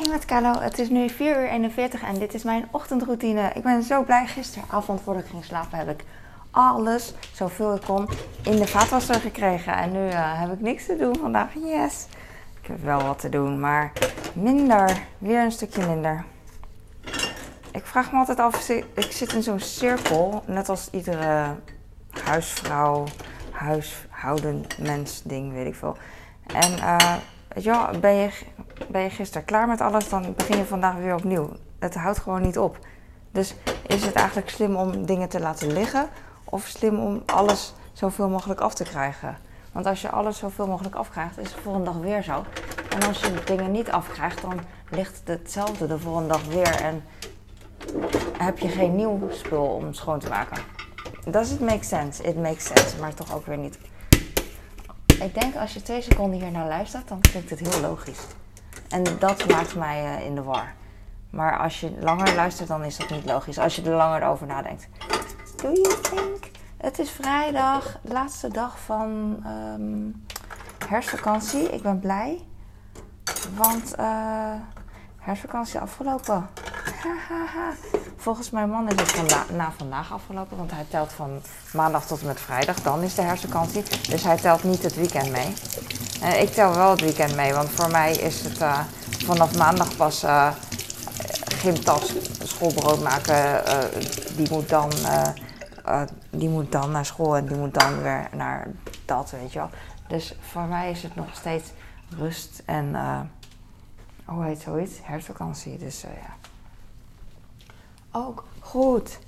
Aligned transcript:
Hey 0.00 0.08
met 0.08 0.24
Carlo, 0.24 0.60
het 0.60 0.78
is 0.78 0.88
nu 0.88 1.08
4 1.08 1.42
uur 1.42 1.48
41 1.48 2.02
en 2.02 2.18
dit 2.18 2.34
is 2.34 2.42
mijn 2.42 2.68
ochtendroutine. 2.70 3.50
Ik 3.54 3.62
ben 3.62 3.82
zo 3.82 4.04
blij. 4.04 4.26
Gisteravond 4.26 5.00
voordat 5.00 5.22
ik 5.22 5.30
ging 5.30 5.44
slapen 5.44 5.78
heb 5.78 5.88
ik 5.88 6.04
alles, 6.50 7.14
zoveel 7.32 7.74
ik 7.74 7.82
kon, 7.82 8.08
in 8.42 8.56
de 8.56 8.66
vaatwasser 8.66 9.14
gekregen. 9.14 9.76
En 9.76 9.92
nu 9.92 10.06
uh, 10.06 10.40
heb 10.40 10.52
ik 10.52 10.60
niks 10.60 10.86
te 10.86 10.96
doen 10.96 11.16
vandaag. 11.16 11.54
Yes! 11.54 12.06
Ik 12.60 12.66
heb 12.66 12.82
wel 12.82 13.02
wat 13.02 13.18
te 13.18 13.28
doen, 13.28 13.60
maar 13.60 13.92
minder. 14.34 15.02
Weer 15.18 15.40
een 15.40 15.52
stukje 15.52 15.86
minder. 15.86 16.24
Ik 17.72 17.86
vraag 17.86 18.12
me 18.12 18.18
altijd 18.18 18.40
af, 18.40 18.68
ik 18.94 19.12
zit 19.12 19.32
in 19.32 19.42
zo'n 19.42 19.60
cirkel, 19.60 20.42
net 20.46 20.68
als 20.68 20.88
iedere 20.90 21.56
huisvrouw, 22.24 23.04
huishouden 23.50 24.64
mens 24.78 25.22
ding, 25.22 25.52
weet 25.52 25.66
ik 25.66 25.74
veel. 25.74 25.96
En 26.46 26.72
uh, 26.72 27.14
weet 27.54 28.00
ben 28.00 28.14
je, 28.14 28.30
ben 28.88 29.02
je 29.02 29.10
gisteren 29.10 29.46
klaar 29.46 29.68
met 29.68 29.80
alles, 29.80 30.08
dan 30.08 30.34
begin 30.36 30.56
je 30.56 30.64
vandaag 30.64 30.96
weer 30.96 31.14
opnieuw. 31.14 31.50
Het 31.78 31.94
houdt 31.94 32.18
gewoon 32.18 32.42
niet 32.42 32.58
op. 32.58 32.78
Dus 33.30 33.54
is 33.86 34.04
het 34.04 34.14
eigenlijk 34.14 34.50
slim 34.50 34.76
om 34.76 35.06
dingen 35.06 35.28
te 35.28 35.40
laten 35.40 35.72
liggen 35.72 36.08
of 36.44 36.66
slim 36.66 36.98
om 36.98 37.22
alles 37.26 37.74
zoveel 37.92 38.28
mogelijk 38.28 38.60
af 38.60 38.74
te 38.74 38.84
krijgen? 38.84 39.38
Want 39.72 39.86
als 39.86 40.00
je 40.00 40.10
alles 40.10 40.38
zoveel 40.38 40.66
mogelijk 40.66 40.94
afkrijgt, 40.94 41.38
is 41.38 41.52
het 41.52 41.60
volgende 41.60 41.90
dag 41.90 42.00
weer 42.00 42.22
zo. 42.22 42.44
En 42.90 43.06
als 43.06 43.20
je 43.20 43.42
dingen 43.44 43.70
niet 43.70 43.90
afkrijgt, 43.90 44.42
dan 44.42 44.60
ligt 44.90 45.20
het 45.24 45.38
hetzelfde 45.38 45.86
de 45.86 45.98
volgende 45.98 46.28
dag 46.28 46.44
weer. 46.44 46.80
En 46.82 47.04
heb 48.38 48.58
je 48.58 48.68
geen 48.68 48.96
nieuw 48.96 49.20
spul 49.30 49.64
om 49.64 49.94
schoon 49.94 50.18
te 50.18 50.28
maken. 50.28 50.62
Does 51.24 51.50
it 51.52 51.60
make 51.60 51.84
sense? 51.84 52.22
It 52.22 52.36
makes 52.36 52.64
sense, 52.64 53.00
maar 53.00 53.14
toch 53.14 53.34
ook 53.34 53.46
weer 53.46 53.58
niet. 53.58 53.78
Ik 55.20 55.40
denk 55.40 55.56
als 55.56 55.74
je 55.74 55.82
twee 55.82 56.02
seconden 56.02 56.40
hier 56.40 56.50
naar 56.50 56.68
luistert, 56.68 57.08
dan 57.08 57.20
klinkt 57.20 57.50
het 57.50 57.58
heel 57.58 57.80
logisch. 57.80 58.20
En 58.88 59.04
dat 59.18 59.48
maakt 59.48 59.74
mij 59.74 60.04
uh, 60.04 60.26
in 60.26 60.34
de 60.34 60.42
war. 60.42 60.74
Maar 61.30 61.58
als 61.58 61.80
je 61.80 61.92
langer 62.00 62.34
luistert, 62.34 62.68
dan 62.68 62.84
is 62.84 62.96
dat 62.96 63.10
niet 63.10 63.24
logisch. 63.24 63.58
Als 63.58 63.76
je 63.76 63.82
er 63.82 63.96
langer 63.96 64.22
over 64.22 64.46
nadenkt. 64.46 64.88
Do 65.56 65.72
you 65.72 66.00
think? 66.00 66.50
Het 66.76 66.98
is 66.98 67.10
vrijdag, 67.10 67.98
laatste 68.02 68.48
dag 68.48 68.78
van 68.80 69.38
um, 69.46 70.24
herfstvakantie. 70.88 71.68
Ik 71.68 71.82
ben 71.82 71.98
blij. 71.98 72.40
Want 73.56 73.94
uh, 73.98 74.54
herfstvakantie 75.18 75.80
afgelopen. 75.80 76.48
Volgens 78.20 78.50
mijn 78.50 78.70
man 78.70 78.88
is 78.88 79.00
het 79.00 79.10
vanda 79.12 79.44
na 79.52 79.72
vandaag 79.76 80.12
afgelopen, 80.12 80.56
want 80.56 80.70
hij 80.70 80.86
telt 80.90 81.12
van 81.12 81.40
maandag 81.72 82.06
tot 82.06 82.20
en 82.20 82.26
met 82.26 82.40
vrijdag. 82.40 82.76
Dan 82.82 83.02
is 83.02 83.14
de 83.14 83.22
herfstvakantie. 83.22 83.82
Dus 84.08 84.22
hij 84.22 84.36
telt 84.36 84.64
niet 84.64 84.82
het 84.82 84.94
weekend 84.94 85.30
mee. 85.30 85.54
Uh, 86.22 86.42
ik 86.42 86.48
tel 86.48 86.74
wel 86.74 86.90
het 86.90 87.00
weekend 87.00 87.36
mee, 87.36 87.52
want 87.52 87.70
voor 87.70 87.90
mij 87.90 88.12
is 88.12 88.40
het 88.40 88.60
uh, 88.60 88.80
vanaf 89.24 89.56
maandag 89.56 89.96
pas 89.96 90.24
uh, 90.24 90.52
gymtas, 91.44 92.14
schoolbrood 92.42 93.02
maken. 93.02 93.62
die, 94.36 94.50
moet 94.50 94.68
dan, 94.68 94.92
die 96.30 96.48
moet 96.48 96.72
dan 96.72 96.90
naar 96.90 97.06
school 97.06 97.36
en 97.36 97.46
die 97.46 97.56
moet 97.56 97.74
dan 97.74 98.02
weer 98.02 98.28
naar 98.32 98.66
dat, 99.04 99.30
weet 99.30 99.52
je 99.52 99.58
wel. 99.58 99.70
Dus 100.08 100.34
voor 100.40 100.62
mij 100.62 100.90
is 100.90 101.02
het 101.02 101.14
nog 101.14 101.34
steeds 101.34 101.70
rust 102.18 102.62
en, 102.64 102.96
hoe 104.24 104.44
heet 104.44 104.60
zoiets? 104.60 104.94
Herfstvakantie. 105.02 105.78
Dus 105.78 106.00
ja 106.00 106.39
ook 108.12 108.44
goed. 108.60 109.18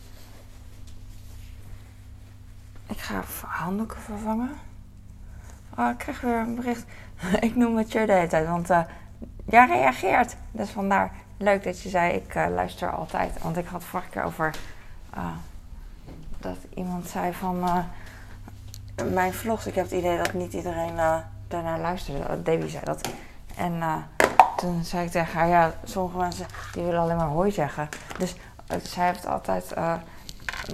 Ik 2.87 2.99
ga 2.99 3.23
handdoeken 3.47 4.01
vervangen. 4.01 4.51
Oh, 5.79 5.91
ik 5.91 5.99
krijg 5.99 6.21
weer 6.21 6.37
een 6.37 6.55
bericht. 6.55 6.85
ik 7.41 7.57
noem 7.57 7.77
het 7.77 7.93
je 7.93 8.07
de 8.07 8.13
hele 8.13 8.27
tijd, 8.27 8.47
want 8.47 8.71
uh, 8.71 8.81
jij 9.45 9.67
reageert. 9.67 10.37
Dus 10.51 10.71
vandaar 10.71 11.13
leuk 11.37 11.65
dat 11.65 11.83
je 11.83 11.89
zei, 11.89 12.13
ik 12.13 12.35
uh, 12.35 12.47
luister 12.55 12.91
altijd. 12.91 13.43
Want 13.43 13.57
ik 13.57 13.67
had 13.67 13.85
vorige 13.85 14.09
keer 14.09 14.23
over 14.23 14.55
uh, 15.17 15.27
dat 16.39 16.57
iemand 16.75 17.09
zei 17.09 17.33
van 17.33 17.85
mijn 19.13 19.33
vlogs. 19.33 19.67
Ik 19.67 19.75
heb 19.75 19.85
het 19.85 19.95
idee 19.95 20.17
dat 20.17 20.33
niet 20.33 20.53
iedereen 20.53 21.23
daarnaar 21.49 21.81
luisterde. 21.81 22.43
Debbie 22.43 22.69
zei 22.69 22.85
dat. 22.85 23.09
En 23.57 23.83
toen 24.57 24.85
zei 24.85 25.05
ik 25.05 25.11
tegen 25.11 25.39
haar, 25.39 25.49
ja, 25.49 25.73
sommige 25.85 26.17
mensen 26.17 26.47
die 26.73 26.83
willen 26.83 27.01
alleen 27.01 27.17
maar 27.17 27.27
hooi 27.27 27.51
zeggen. 27.51 27.89
Dus 28.19 28.37
zij 28.83 29.07
heeft 29.07 29.27
altijd, 29.27 29.73
uh, 29.79 29.95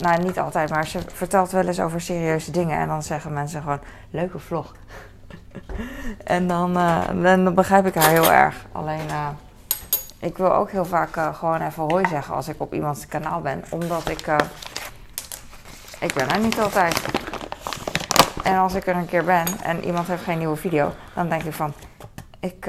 nou 0.01 0.23
niet 0.23 0.39
altijd, 0.39 0.71
maar 0.71 0.87
ze 0.87 1.01
vertelt 1.13 1.51
wel 1.51 1.67
eens 1.67 1.81
over 1.81 2.01
serieuze 2.01 2.51
dingen. 2.51 2.79
En 2.79 2.89
dan 2.89 3.03
zeggen 3.03 3.33
mensen 3.33 3.63
gewoon, 3.63 3.81
leuke 4.11 4.39
vlog. 4.39 4.75
en 6.25 6.47
dan, 6.47 6.77
uh, 6.77 7.23
dan, 7.23 7.55
begrijp 7.55 7.87
ik 7.87 7.95
haar 7.95 8.11
heel 8.11 8.33
erg. 8.33 8.67
Alleen, 8.73 9.07
uh, 9.11 9.29
ik 10.19 10.39
wil 10.39 10.55
ook 10.55 10.71
heel 10.71 10.85
vaak 10.85 11.37
gewoon 11.37 11.61
even 11.61 11.83
hoi 11.83 12.09
zeggen 12.09 12.35
als 12.35 12.49
ik 12.49 12.61
op 12.61 12.75
iemands 12.75 13.07
kanaal 13.07 13.41
ben. 13.41 13.65
Omdat 13.71 14.09
ik, 14.09 14.27
ik 16.01 16.15
ben 16.15 16.29
er 16.29 16.39
niet 16.39 16.61
altijd. 16.61 17.01
En 18.43 18.57
als 18.57 18.75
ik 18.75 18.87
er 18.87 18.97
een 18.97 19.07
keer 19.07 19.25
ben 19.25 19.47
en 19.63 19.85
iemand 19.85 20.07
heeft 20.07 20.23
geen 20.23 20.39
nieuwe 20.39 20.57
video, 20.57 20.93
dan 21.15 21.29
denk 21.29 21.43
ik 21.43 21.53
van, 21.53 21.73
ik, 22.41 22.65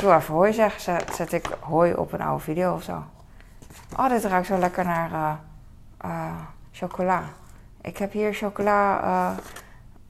wil 0.00 0.14
even 0.14 0.34
hoi 0.34 0.52
zeggen. 0.52 0.80
Zet, 0.80 1.14
zet 1.14 1.32
ik 1.32 1.46
hoi 1.60 1.94
op 1.94 2.12
een 2.12 2.20
oude 2.20 2.42
video 2.42 2.74
of 2.74 2.82
zo. 2.82 3.04
Oh, 3.96 4.08
dit 4.08 4.24
ruikt 4.24 4.46
zo 4.46 4.58
lekker 4.58 4.84
naar 4.84 5.10
uh, 5.10 5.32
uh, 6.04 6.40
chocola. 6.72 7.22
Ik 7.80 7.96
heb 7.96 8.12
hier 8.12 8.34
chocola. 8.34 9.00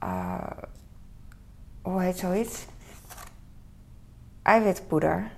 Uh, 0.03 0.39
hoe 1.81 2.01
heet 2.01 2.17
zoiets? 2.17 2.65
Eiwitpoeder. 4.41 5.31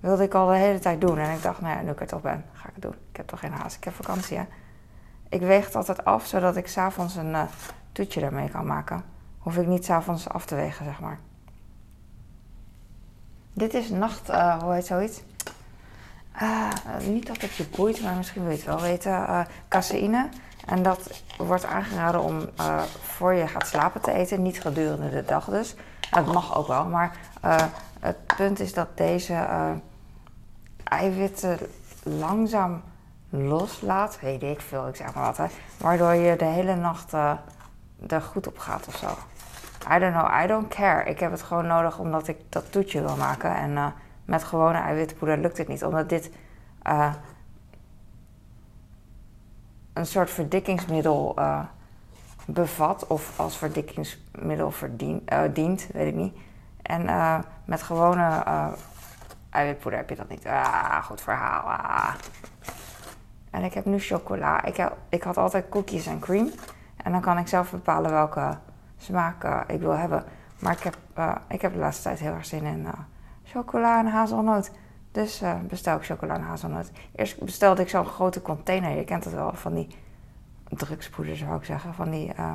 Wilde 0.00 0.22
ik 0.22 0.34
al 0.34 0.46
de 0.46 0.56
hele 0.56 0.78
tijd 0.78 1.00
doen. 1.00 1.18
En 1.18 1.34
ik 1.34 1.42
dacht, 1.42 1.60
nou 1.60 1.76
ja, 1.76 1.82
nu 1.82 1.90
ik 1.90 2.00
er 2.00 2.06
toch 2.06 2.20
ben, 2.20 2.44
ga 2.52 2.68
ik 2.68 2.74
het 2.74 2.82
doen. 2.82 2.94
Ik 3.10 3.16
heb 3.16 3.26
toch 3.26 3.40
geen 3.40 3.52
haast. 3.52 3.76
Ik 3.76 3.84
heb 3.84 3.94
vakantie, 3.94 4.36
hè. 4.36 4.44
Ik 5.28 5.40
weeg 5.40 5.64
het 5.64 5.74
altijd 5.74 6.04
af, 6.04 6.26
zodat 6.26 6.56
ik 6.56 6.66
s'avonds 6.66 7.16
een 7.16 7.36
toetje 7.92 8.20
daarmee 8.20 8.48
kan 8.48 8.66
maken. 8.66 9.04
Hoef 9.38 9.56
ik 9.56 9.66
niet 9.66 9.84
s'avonds 9.84 10.28
af 10.28 10.46
te 10.46 10.54
wegen, 10.54 10.84
zeg 10.84 11.00
maar. 11.00 11.18
Dit 13.52 13.74
is 13.74 13.90
nacht, 13.90 14.28
hoe 14.62 14.72
heet 14.72 14.86
zoiets? 14.86 15.22
Uh, 16.42 16.68
niet 17.06 17.26
dat 17.26 17.40
het 17.40 17.54
je 17.54 17.66
boeit, 17.76 18.02
maar 18.02 18.14
misschien 18.14 18.42
wil 18.42 18.50
je 18.50 18.56
het 18.56 18.66
wel 18.66 18.80
weten. 18.80 19.12
Uh, 19.12 19.40
caseïne. 19.68 20.28
En 20.66 20.82
dat 20.82 21.22
wordt 21.36 21.64
aangeraden 21.64 22.22
om 22.22 22.48
uh, 22.60 22.82
voor 23.02 23.34
je 23.34 23.46
gaat 23.46 23.66
slapen 23.66 24.00
te 24.00 24.12
eten. 24.12 24.42
Niet 24.42 24.60
gedurende 24.60 25.10
de 25.10 25.24
dag 25.24 25.44
dus. 25.44 25.74
Dat 26.10 26.32
mag 26.32 26.56
ook 26.56 26.66
wel. 26.66 26.84
Maar 26.84 27.16
het 28.00 28.16
punt 28.36 28.60
is 28.60 28.74
dat 28.74 28.96
deze 28.96 29.46
eiwitten 30.84 31.58
langzaam 32.02 32.82
loslaat. 33.28 34.18
Weet 34.20 34.42
ik 34.42 34.60
veel, 34.60 34.88
ik 34.88 34.96
zeg 34.96 35.14
maar 35.14 35.24
wat. 35.24 35.36
Hè, 35.36 35.46
waardoor 35.76 36.14
je 36.14 36.36
de 36.36 36.44
hele 36.44 36.74
nacht 36.74 37.12
er 38.08 38.22
goed 38.22 38.46
op 38.46 38.58
gaat 38.58 38.86
of 38.86 38.96
zo. 38.96 39.08
I 39.94 39.98
don't 39.98 40.14
know, 40.14 40.42
I 40.42 40.46
don't 40.46 40.68
care. 40.68 41.04
Ik 41.04 41.20
heb 41.20 41.30
het 41.30 41.42
gewoon 41.42 41.66
nodig 41.66 41.98
omdat 41.98 42.28
ik 42.28 42.38
dat 42.48 42.72
toetje 42.72 43.02
wil 43.02 43.16
maken. 43.16 43.56
En 43.56 43.94
met 44.24 44.44
gewone 44.44 44.78
eiwitpoeder 44.78 45.38
lukt 45.38 45.58
het 45.58 45.68
niet, 45.68 45.84
omdat 45.84 46.08
dit 46.08 46.30
uh, 46.86 47.12
een 49.92 50.06
soort 50.06 50.30
verdikkingsmiddel 50.30 51.34
uh, 51.38 51.60
bevat 52.46 53.06
of 53.06 53.40
als 53.40 53.56
verdikkingsmiddel 53.56 54.70
verdien, 54.70 55.22
uh, 55.32 55.42
dient, 55.52 55.86
weet 55.92 56.08
ik 56.08 56.14
niet. 56.14 56.36
En 56.82 57.04
met 57.64 57.82
gewone 57.82 58.42
eiwitpoeder 59.50 60.00
heb 60.00 60.08
je 60.08 60.16
dat 60.16 60.28
niet. 60.28 60.46
Ah, 60.46 61.04
goed 61.04 61.20
verhaal. 61.20 61.62
Ah. 61.62 62.14
En 63.50 63.62
ik 63.62 63.74
heb 63.74 63.84
nu 63.84 63.98
chocola. 63.98 64.64
Ik, 64.64 64.76
heb, 64.76 64.96
ik 65.08 65.22
had 65.22 65.36
altijd 65.36 65.68
cookies 65.68 66.06
en 66.06 66.18
cream. 66.18 66.50
En 66.96 67.12
dan 67.12 67.20
kan 67.20 67.38
ik 67.38 67.48
zelf 67.48 67.70
bepalen 67.70 68.10
welke 68.10 68.56
smaak 68.96 69.44
ik 69.66 69.80
wil 69.80 69.96
hebben. 69.96 70.24
Maar 70.58 70.72
ik 70.72 70.82
heb, 70.82 70.96
ik 71.48 71.60
heb 71.60 71.72
de 71.72 71.78
laatste 71.78 72.02
tijd 72.02 72.18
heel 72.18 72.32
erg 72.32 72.46
zin 72.46 72.64
in 72.64 72.86
chocola 73.44 73.98
en 73.98 74.06
hazelnoot. 74.06 74.70
Dus 75.12 75.42
uh, 75.42 75.54
bestel 75.68 75.96
ik 75.96 76.04
chocola 76.04 76.34
en 76.34 76.42
hazelnoot. 76.42 76.90
Eerst 77.14 77.40
bestelde 77.44 77.82
ik 77.82 77.88
zo'n 77.88 78.06
grote 78.06 78.42
container. 78.42 78.96
Je 78.96 79.04
kent 79.04 79.24
het 79.24 79.34
wel, 79.34 79.52
van 79.52 79.74
die 79.74 79.88
drugspoeders 80.68 81.38
zou 81.38 81.56
ik 81.56 81.64
zeggen. 81.64 81.94
Van 81.94 82.10
die 82.10 82.32
uh, 82.38 82.52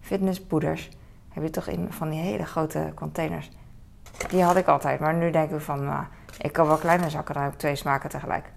fitnesspoeders. 0.00 0.90
Heb 1.28 1.42
je 1.42 1.50
toch 1.50 1.66
in 1.66 1.92
van 1.92 2.10
die 2.10 2.20
hele 2.20 2.44
grote 2.44 2.92
containers. 2.94 3.50
Die 4.28 4.42
had 4.42 4.56
ik 4.56 4.66
altijd. 4.66 5.00
Maar 5.00 5.14
nu 5.14 5.30
denk 5.30 5.50
ik 5.50 5.60
van, 5.60 5.82
uh, 5.82 6.00
ik 6.38 6.52
kan 6.52 6.66
wel 6.66 6.76
kleine 6.76 7.10
zakken. 7.10 7.34
Dan 7.34 7.42
heb 7.42 7.52
ik 7.52 7.58
twee 7.58 7.76
smaken 7.76 8.10
tegelijk. 8.10 8.52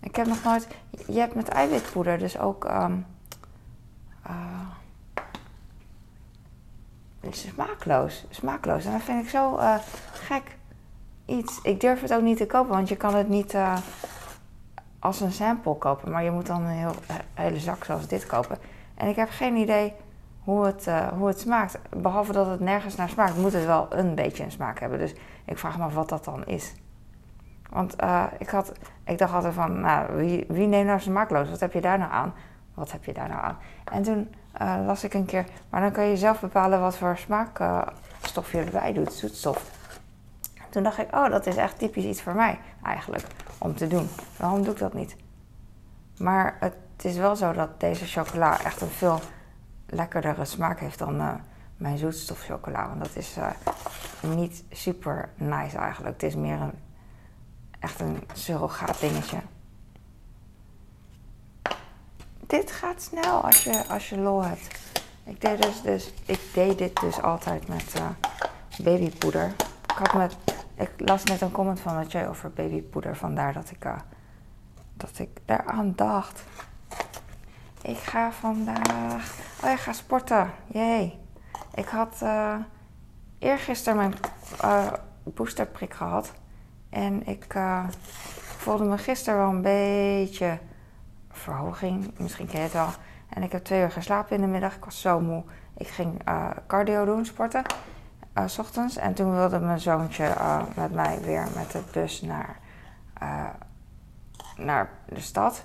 Ik 0.00 0.16
heb 0.16 0.26
nog 0.26 0.44
nooit... 0.44 0.68
Je 1.06 1.18
hebt 1.18 1.34
met 1.34 1.48
eiwitpoeder 1.48 2.18
dus 2.18 2.38
ook... 2.38 2.64
Um, 2.64 3.06
smaakloos. 7.30 8.26
Smaakloos. 8.30 8.84
En 8.84 8.92
dat 8.92 9.02
vind 9.02 9.22
ik 9.22 9.28
zo 9.28 9.58
gek 10.12 10.55
Ik 11.62 11.80
durf 11.80 12.00
het 12.00 12.14
ook 12.14 12.22
niet 12.22 12.36
te 12.36 12.46
kopen, 12.46 12.74
want 12.74 12.88
je 12.88 12.96
kan 12.96 13.14
het 13.14 13.28
niet 13.28 13.54
uh, 13.54 13.76
als 14.98 15.20
een 15.20 15.32
sample 15.32 15.74
kopen. 15.74 16.10
Maar 16.10 16.24
je 16.24 16.30
moet 16.30 16.46
dan 16.46 16.62
een 16.62 16.76
heel, 16.76 16.94
hele 17.34 17.58
zak 17.58 17.84
zoals 17.84 18.06
dit 18.06 18.26
kopen. 18.26 18.58
En 18.94 19.08
ik 19.08 19.16
heb 19.16 19.28
geen 19.30 19.56
idee 19.56 19.92
hoe 20.44 20.64
het, 20.64 20.86
uh, 20.86 21.08
hoe 21.08 21.26
het 21.26 21.40
smaakt. 21.40 21.78
Behalve 21.96 22.32
dat 22.32 22.46
het 22.46 22.60
nergens 22.60 22.96
naar 22.96 23.08
smaakt, 23.08 23.36
moet 23.36 23.52
het 23.52 23.64
wel 23.64 23.86
een 23.90 24.14
beetje 24.14 24.44
een 24.44 24.50
smaak 24.50 24.80
hebben. 24.80 24.98
Dus 24.98 25.14
ik 25.44 25.58
vraag 25.58 25.78
me 25.78 25.84
af 25.84 25.94
wat 25.94 26.08
dat 26.08 26.24
dan 26.24 26.46
is. 26.46 26.74
Want 27.70 27.96
ik, 28.38 28.48
had, 28.48 28.72
ik 29.04 29.18
dacht 29.18 29.32
altijd 29.32 29.54
van, 29.54 29.80
nou, 29.80 30.16
wie, 30.16 30.44
wie 30.48 30.66
neemt 30.66 30.86
nou 30.86 31.00
smaakloos? 31.00 31.50
Wat 31.50 31.60
heb 31.60 31.72
je 31.72 31.80
daar 31.80 31.98
nou 31.98 32.12
aan? 32.12 32.34
Wat 32.74 32.92
heb 32.92 33.04
je 33.04 33.12
daar 33.12 33.28
nou 33.28 33.40
aan? 33.40 33.58
En 33.84 34.02
toen 34.02 34.34
las 34.86 35.04
ik 35.04 35.14
een 35.14 35.24
keer, 35.24 35.44
maar 35.70 35.80
dan 35.80 35.92
kan 35.92 36.04
je 36.04 36.16
zelf 36.16 36.40
bepalen 36.40 36.80
wat 36.80 36.96
voor 36.96 37.16
smaakstof 37.16 38.52
je 38.52 38.58
erbij 38.58 38.92
doet, 38.92 39.12
zoetstof. 39.12 39.75
Toen 40.76 40.84
dacht 40.84 40.98
ik, 40.98 41.14
oh, 41.14 41.30
dat 41.30 41.46
is 41.46 41.56
echt 41.56 41.78
typisch 41.78 42.04
iets 42.04 42.22
voor 42.22 42.34
mij 42.34 42.58
eigenlijk 42.82 43.26
om 43.58 43.74
te 43.74 43.86
doen. 43.86 44.08
Waarom 44.36 44.62
doe 44.62 44.72
ik 44.72 44.78
dat 44.78 44.94
niet? 44.94 45.16
Maar 46.18 46.56
het 46.60 47.04
is 47.04 47.16
wel 47.16 47.36
zo 47.36 47.52
dat 47.52 47.80
deze 47.80 48.06
chocola 48.06 48.64
echt 48.64 48.80
een 48.80 48.88
veel 48.88 49.20
lekkerdere 49.86 50.44
smaak 50.44 50.80
heeft 50.80 50.98
dan 50.98 51.20
uh, 51.20 51.34
mijn 51.76 51.98
zoetstofchocola. 51.98 52.88
Want 52.88 53.00
dat 53.00 53.16
is 53.16 53.36
uh, 53.36 53.50
niet 54.20 54.64
super 54.70 55.28
nice 55.34 55.78
eigenlijk. 55.78 56.14
Het 56.14 56.22
is 56.22 56.34
meer 56.34 56.60
een, 56.60 56.72
echt 57.78 58.00
een 58.00 58.22
surrogaat 58.32 59.00
dingetje. 59.00 59.38
Dit 62.46 62.70
gaat 62.70 63.02
snel 63.02 63.44
als 63.44 63.64
je, 63.64 63.84
als 63.88 64.08
je 64.08 64.18
lol 64.18 64.44
hebt. 64.44 64.78
Ik 65.24 65.40
deed, 65.40 65.62
dus, 65.62 65.82
dus, 65.82 66.12
ik 66.24 66.40
deed 66.54 66.78
dit 66.78 67.00
dus 67.00 67.22
altijd 67.22 67.68
met 67.68 67.94
uh, 67.96 68.06
babypoeder. 68.84 69.54
Ik, 69.86 69.96
had 69.96 70.14
met, 70.14 70.36
ik 70.76 70.90
las 70.96 71.24
net 71.24 71.40
een 71.40 71.50
comment 71.50 71.80
van 71.80 71.94
Mathieu 71.94 72.28
over 72.28 72.50
babypoeder. 72.50 73.16
Vandaar 73.16 73.52
dat 73.52 73.70
ik, 73.70 73.86
dat 74.94 75.18
ik 75.18 75.40
eraan 75.44 75.92
dacht. 75.96 76.44
Ik 77.82 77.96
ga 77.96 78.32
vandaag. 78.32 79.38
Oh, 79.64 79.70
ik 79.70 79.78
ga 79.78 79.92
sporten. 79.92 80.50
Jee. 80.66 81.18
Ik 81.74 81.88
had 81.88 82.20
uh, 82.22 82.54
eergisteren 83.38 83.96
mijn 83.96 84.14
uh, 84.64 84.92
boosterprik 85.22 85.94
gehad. 85.94 86.32
En 86.90 87.26
ik 87.26 87.54
uh, 87.54 87.84
voelde 88.56 88.84
me 88.84 88.98
gisteren 88.98 89.38
wel 89.38 89.48
een 89.48 89.62
beetje 89.62 90.58
verhoging. 91.30 92.18
Misschien 92.18 92.46
ken 92.46 92.58
je 92.58 92.64
het 92.64 92.72
wel. 92.72 92.88
En 93.28 93.42
ik 93.42 93.52
heb 93.52 93.64
twee 93.64 93.80
uur 93.80 93.90
geslapen 93.90 94.36
in 94.36 94.42
de 94.42 94.48
middag. 94.48 94.76
Ik 94.76 94.84
was 94.84 95.00
zo 95.00 95.20
moe. 95.20 95.44
Ik 95.76 95.88
ging 95.88 96.20
cardio 96.66 97.04
doen, 97.04 97.24
sporten. 97.24 97.62
S 98.46 98.58
ochtends. 98.58 98.96
En 98.96 99.14
toen 99.14 99.36
wilde 99.36 99.58
mijn 99.58 99.80
zoontje 99.80 100.34
met 100.74 100.92
mij 100.92 101.18
weer 101.20 101.46
met 101.54 101.70
de 101.70 101.82
bus 101.92 102.22
naar, 102.22 102.58
naar 104.56 104.90
de 105.08 105.20
stad. 105.20 105.64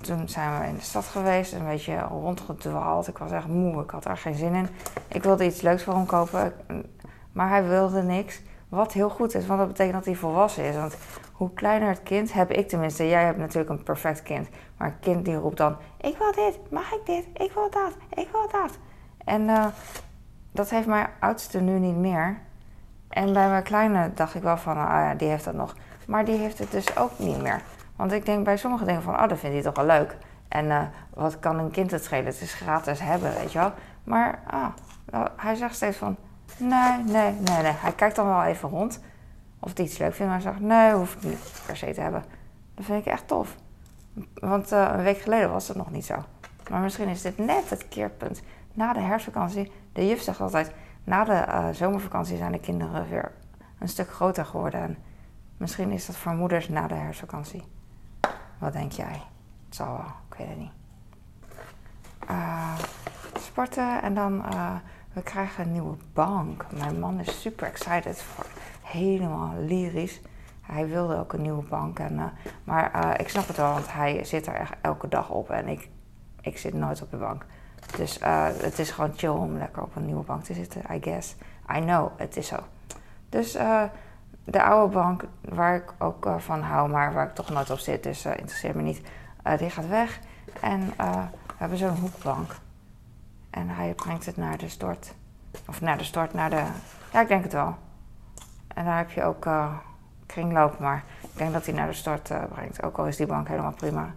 Toen 0.00 0.28
zijn 0.28 0.60
we 0.60 0.66
in 0.66 0.74
de 0.74 0.80
stad 0.80 1.04
geweest, 1.04 1.52
een 1.52 1.64
beetje 1.64 1.98
rondgedwaald. 1.98 3.08
Ik 3.08 3.18
was 3.18 3.30
echt 3.30 3.46
moe, 3.46 3.82
ik 3.82 3.90
had 3.90 4.04
er 4.04 4.16
geen 4.16 4.34
zin 4.34 4.54
in. 4.54 4.68
Ik 5.08 5.22
wilde 5.22 5.44
iets 5.44 5.60
leuks 5.60 5.82
voor 5.82 5.94
hem 5.94 6.06
kopen, 6.06 6.52
maar 7.32 7.48
hij 7.48 7.68
wilde 7.68 8.02
niks. 8.02 8.40
Wat 8.68 8.92
heel 8.92 9.10
goed 9.10 9.34
is, 9.34 9.46
want 9.46 9.58
dat 9.58 9.68
betekent 9.68 9.94
dat 9.94 10.04
hij 10.04 10.14
volwassen 10.14 10.64
is. 10.64 10.76
Want 10.76 10.96
hoe 11.32 11.52
kleiner 11.52 11.88
het 11.88 12.02
kind, 12.02 12.32
heb 12.32 12.50
ik 12.50 12.68
tenminste. 12.68 13.08
Jij 13.08 13.24
hebt 13.24 13.38
natuurlijk 13.38 13.70
een 13.70 13.82
perfect 13.82 14.22
kind. 14.22 14.48
Maar 14.76 14.88
een 14.88 14.98
kind 14.98 15.24
die 15.24 15.36
roept 15.36 15.56
dan: 15.56 15.76
Ik 16.00 16.16
wil 16.16 16.32
dit, 16.32 16.58
mag 16.70 16.92
ik 16.92 17.06
dit, 17.06 17.26
ik 17.34 17.52
wil 17.52 17.70
dat, 17.70 17.96
ik 18.14 18.28
wil 18.32 18.48
dat. 18.50 18.78
En 19.24 19.42
uh, 19.42 19.66
dat 20.56 20.70
heeft 20.70 20.86
mijn 20.86 21.08
oudste 21.20 21.60
nu 21.60 21.78
niet 21.78 21.96
meer. 21.96 22.38
En 23.08 23.32
bij 23.32 23.48
mijn 23.48 23.62
kleine 23.62 24.10
dacht 24.14 24.34
ik 24.34 24.42
wel 24.42 24.56
van: 24.56 24.76
Ah 24.76 24.88
ja, 24.88 25.14
die 25.14 25.28
heeft 25.28 25.44
dat 25.44 25.54
nog. 25.54 25.74
Maar 26.06 26.24
die 26.24 26.38
heeft 26.38 26.58
het 26.58 26.70
dus 26.70 26.96
ook 26.96 27.18
niet 27.18 27.42
meer. 27.42 27.62
Want 27.96 28.12
ik 28.12 28.24
denk 28.26 28.44
bij 28.44 28.56
sommige 28.56 28.84
dingen 28.84 29.02
van, 29.02 29.14
oh, 29.14 29.28
dat 29.28 29.38
vindt 29.38 29.54
hij 29.54 29.64
toch 29.64 29.76
wel 29.76 29.86
leuk. 29.86 30.16
En 30.48 30.64
uh, 30.64 30.82
wat 31.14 31.38
kan 31.38 31.58
een 31.58 31.70
kind 31.70 31.90
het 31.90 32.04
schelen? 32.04 32.24
Het 32.24 32.40
is 32.40 32.54
gratis 32.54 33.00
hebben, 33.00 33.34
weet 33.34 33.52
je 33.52 33.58
wel. 33.58 33.72
Maar 34.04 34.38
ah, 34.46 35.26
hij 35.36 35.54
zegt 35.54 35.74
steeds 35.74 35.96
van, 35.96 36.16
nee, 36.58 36.98
nee, 37.04 37.32
nee, 37.32 37.62
nee. 37.62 37.72
Hij 37.72 37.92
kijkt 37.92 38.16
dan 38.16 38.26
wel 38.26 38.42
even 38.42 38.68
rond 38.68 39.00
of 39.60 39.76
hij 39.76 39.84
iets 39.84 39.98
leuk 39.98 40.14
vindt. 40.14 40.32
Maar 40.32 40.42
hij 40.42 40.52
zegt, 40.52 40.60
nee, 40.60 40.92
hoef 40.92 41.14
ik 41.14 41.22
niet 41.22 41.62
per 41.66 41.76
se 41.76 41.92
te 41.92 42.00
hebben. 42.00 42.24
Dat 42.74 42.84
vind 42.84 43.06
ik 43.06 43.12
echt 43.12 43.28
tof. 43.28 43.56
Want 44.34 44.72
uh, 44.72 44.90
een 44.92 45.02
week 45.02 45.18
geleden 45.18 45.50
was 45.50 45.68
het 45.68 45.76
nog 45.76 45.90
niet 45.90 46.06
zo. 46.06 46.24
Maar 46.70 46.80
misschien 46.80 47.08
is 47.08 47.22
dit 47.22 47.38
net 47.38 47.70
het 47.70 47.88
keerpunt. 47.88 48.42
Na 48.72 48.92
de 48.92 49.00
herfstvakantie, 49.00 49.72
de 49.96 50.06
juf 50.06 50.22
zegt 50.22 50.40
altijd, 50.40 50.72
na 51.04 51.24
de 51.24 51.44
uh, 51.48 51.68
zomervakantie 51.72 52.36
zijn 52.36 52.52
de 52.52 52.60
kinderen 52.60 53.08
weer 53.08 53.32
een 53.78 53.88
stuk 53.88 54.10
groter 54.10 54.44
geworden. 54.44 54.80
En 54.80 54.96
misschien 55.56 55.90
is 55.90 56.06
dat 56.06 56.16
voor 56.16 56.34
moeders 56.34 56.68
na 56.68 56.86
de 56.86 56.94
herfstvakantie. 56.94 57.64
Wat 58.58 58.72
denk 58.72 58.92
jij? 58.92 59.22
Het 59.64 59.74
zal 59.74 59.86
wel, 59.86 60.12
ik 60.28 60.36
weet 60.38 60.48
het 60.48 60.58
niet. 60.58 60.72
Uh, 62.30 62.78
sporten 63.38 64.02
en 64.02 64.14
dan, 64.14 64.44
uh, 64.52 64.74
we 65.12 65.22
krijgen 65.22 65.64
een 65.64 65.72
nieuwe 65.72 65.96
bank. 66.12 66.66
Mijn 66.78 66.98
man 66.98 67.20
is 67.20 67.40
super 67.40 67.66
excited 67.66 68.22
voor, 68.22 68.46
helemaal 68.82 69.54
lyrisch. 69.64 70.20
Hij 70.60 70.88
wilde 70.88 71.18
ook 71.18 71.32
een 71.32 71.42
nieuwe 71.42 71.68
bank. 71.68 71.98
En, 71.98 72.32
maar 72.64 73.20
ik 73.20 73.28
snap 73.28 73.46
het 73.46 73.56
wel, 73.56 73.72
want 73.72 73.92
hij 73.92 74.24
zit 74.24 74.46
er 74.46 74.54
echt 74.54 74.74
elke 74.80 75.08
dag 75.08 75.30
op 75.30 75.50
en 75.50 75.68
ik, 75.68 75.88
ik 76.40 76.58
zit 76.58 76.74
nooit 76.74 77.02
op 77.02 77.10
de 77.10 77.16
bank. 77.16 77.46
Dus 77.96 78.18
het 78.60 78.78
is 78.78 78.90
gewoon 78.90 79.12
chill 79.16 79.28
om 79.28 79.58
lekker 79.58 79.82
op 79.82 79.96
een 79.96 80.06
nieuwe 80.06 80.24
bank 80.24 80.44
te 80.44 80.54
zitten, 80.54 80.82
I 80.90 80.98
guess. 81.02 81.34
I 81.76 81.80
know, 81.80 82.08
het 82.16 82.36
is 82.36 82.46
zo. 82.46 82.56
Dus 83.28 83.52
de 84.44 84.62
oude 84.62 84.94
bank, 84.94 85.24
waar 85.40 85.74
ik 85.74 85.92
ook 85.98 86.26
uh, 86.26 86.38
van 86.38 86.62
hou, 86.62 86.90
maar 86.90 87.12
waar 87.12 87.26
ik 87.26 87.34
toch 87.34 87.50
nooit 87.50 87.70
op 87.70 87.78
zit, 87.78 88.02
dus 88.02 88.24
interesseert 88.24 88.74
me 88.74 88.82
niet, 88.82 89.00
die 89.58 89.70
gaat 89.70 89.88
weg. 89.88 90.18
En 90.60 90.92
we 90.96 91.54
hebben 91.56 91.78
zo'n 91.78 91.96
hoekbank. 91.96 92.56
En 93.50 93.68
hij 93.68 93.94
brengt 93.94 94.26
het 94.26 94.36
naar 94.36 94.58
de 94.58 94.68
stort. 94.68 95.14
Of 95.66 95.80
naar 95.80 95.98
de 95.98 96.04
stort, 96.04 96.32
naar 96.32 96.50
de. 96.50 96.64
Ja, 97.12 97.20
ik 97.20 97.28
denk 97.28 97.42
het 97.42 97.52
wel. 97.52 97.74
En 98.74 98.84
daar 98.84 98.96
heb 98.96 99.10
je 99.10 99.22
ook 99.22 99.48
kringloop, 100.26 100.78
maar 100.78 101.04
ik 101.20 101.38
denk 101.38 101.52
dat 101.52 101.66
hij 101.66 101.74
naar 101.74 101.86
de 101.86 101.92
stort 101.92 102.30
brengt. 102.48 102.82
Ook 102.82 102.98
al 102.98 103.06
is 103.06 103.16
die 103.16 103.26
bank 103.26 103.48
helemaal 103.48 103.72
prima. 103.72 104.14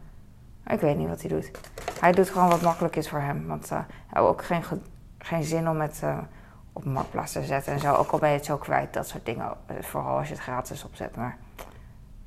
Ik 0.69 0.79
weet 0.79 0.97
niet 0.97 1.07
wat 1.07 1.21
hij 1.21 1.29
doet. 1.29 1.51
Hij 1.99 2.11
doet 2.11 2.29
gewoon 2.29 2.49
wat 2.49 2.61
makkelijk 2.61 2.95
is 2.95 3.09
voor 3.09 3.19
hem. 3.19 3.47
Want 3.47 3.69
hij 3.69 3.85
heeft 4.07 4.25
ook 4.25 4.43
geen, 4.43 4.63
geen 5.17 5.43
zin 5.43 5.69
om 5.69 5.77
met 5.77 6.03
op 6.73 6.85
marktplaats 6.85 7.31
te 7.31 7.43
zetten 7.43 7.73
en 7.73 7.79
zo. 7.79 7.93
Ook 7.93 8.11
al 8.11 8.19
ben 8.19 8.29
je 8.29 8.35
het 8.35 8.45
zo 8.45 8.57
kwijt, 8.57 8.93
dat 8.93 9.07
soort 9.07 9.25
dingen. 9.25 9.53
Eh, 9.65 9.75
vooral 9.81 10.17
als 10.17 10.27
je 10.27 10.33
het 10.33 10.43
gratis 10.43 10.83
opzet. 10.83 11.15
Maar, 11.15 11.37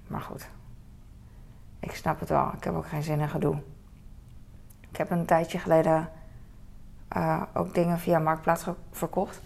maar 0.07 0.21
goed. 0.21 0.49
Ik 1.81 1.95
snap 1.95 2.21
het 2.21 2.29
wel. 2.29 2.53
Ik 2.57 2.65
heb 2.65 2.75
ook 2.75 2.87
geen 2.87 3.03
zin 3.03 3.21
in 3.21 3.29
gedoe. 3.29 3.57
Ik 4.91 4.97
heb 4.97 5.11
een 5.11 5.25
tijdje 5.25 5.59
geleden 5.59 6.09
uh, 7.17 7.43
ook 7.55 7.75
dingen 7.75 7.99
via 7.99 8.19
Marktplaats 8.19 8.65
verkocht. 8.91 9.41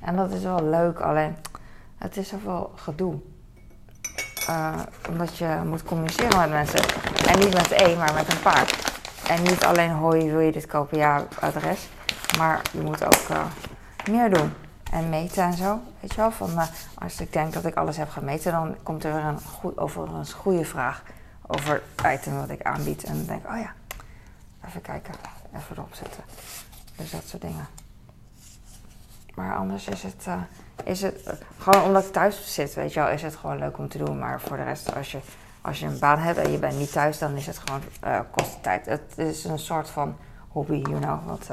En 0.00 0.16
dat 0.16 0.30
is 0.30 0.42
wel 0.42 0.64
leuk, 0.64 1.00
alleen 1.00 1.36
het 1.98 2.16
is 2.16 2.28
zoveel 2.28 2.72
gedoe. 2.74 3.20
Uh, 4.48 4.78
omdat 5.08 5.36
je 5.36 5.60
moet 5.64 5.84
communiceren 5.84 6.38
met 6.38 6.50
mensen. 6.50 6.80
En 7.26 7.38
niet 7.38 7.54
met 7.54 7.70
één, 7.70 7.98
maar 7.98 8.14
met 8.14 8.32
een 8.32 8.40
paar. 8.40 8.70
En 9.28 9.42
niet 9.42 9.64
alleen 9.64 9.90
hoi, 9.90 10.30
wil 10.30 10.40
je 10.40 10.52
dit 10.52 10.66
kopen? 10.66 10.98
Ja, 10.98 11.26
adres. 11.40 11.88
Maar 12.38 12.62
je 12.72 12.80
moet 12.80 13.04
ook 13.04 13.28
uh, 13.30 13.44
meer 14.10 14.30
doen. 14.30 14.52
En 14.90 15.08
meten 15.08 15.42
en 15.42 15.52
zo. 15.52 15.80
Weet 16.00 16.14
je 16.14 16.20
wel, 16.20 16.30
van 16.30 16.50
uh, 16.50 16.62
als 16.94 17.20
ik 17.20 17.32
denk 17.32 17.52
dat 17.52 17.64
ik 17.64 17.74
alles 17.74 17.96
heb 17.96 18.10
gemeten, 18.10 18.52
dan 18.52 18.76
komt 18.82 19.04
er 19.04 19.14
weer 19.14 19.24
een 19.24 19.38
overigens 19.78 20.32
goede 20.32 20.64
vraag 20.64 21.02
over 21.46 21.82
het 21.96 22.20
item 22.20 22.38
wat 22.38 22.48
ik 22.48 22.62
aanbied. 22.62 23.04
En 23.04 23.14
dan 23.14 23.26
denk 23.26 23.42
ik, 23.44 23.50
oh 23.50 23.58
ja, 23.58 23.72
even 24.66 24.80
kijken, 24.80 25.14
even 25.56 25.76
erop 25.76 25.94
zetten. 25.94 26.24
Dus 26.96 27.10
dat 27.10 27.22
soort 27.26 27.42
dingen. 27.42 27.66
Maar 29.38 29.56
anders 29.56 29.88
is 29.88 30.02
het, 30.02 30.24
uh, 30.28 30.34
is 30.84 31.02
het 31.02 31.44
gewoon 31.58 31.82
omdat 31.82 32.04
ik 32.04 32.12
thuis 32.12 32.54
zit, 32.54 32.74
weet 32.74 32.92
je 32.92 33.00
wel, 33.00 33.08
is 33.08 33.22
het 33.22 33.36
gewoon 33.36 33.58
leuk 33.58 33.78
om 33.78 33.88
te 33.88 33.98
doen. 33.98 34.18
Maar 34.18 34.40
voor 34.40 34.56
de 34.56 34.62
rest, 34.62 34.94
als 34.94 35.12
je, 35.12 35.18
als 35.60 35.80
je 35.80 35.86
een 35.86 35.98
baan 35.98 36.18
hebt 36.18 36.38
en 36.38 36.50
je 36.50 36.58
bent 36.58 36.78
niet 36.78 36.92
thuis, 36.92 37.18
dan 37.18 37.36
is 37.36 37.46
het 37.46 37.58
gewoon 37.58 37.80
uh, 38.04 38.20
kost 38.30 38.62
tijd. 38.62 38.86
Het 38.86 39.18
is 39.18 39.44
een 39.44 39.58
soort 39.58 39.90
van 39.90 40.16
hobby, 40.48 40.76
you 40.76 41.00
know. 41.00 41.26
Want 41.26 41.48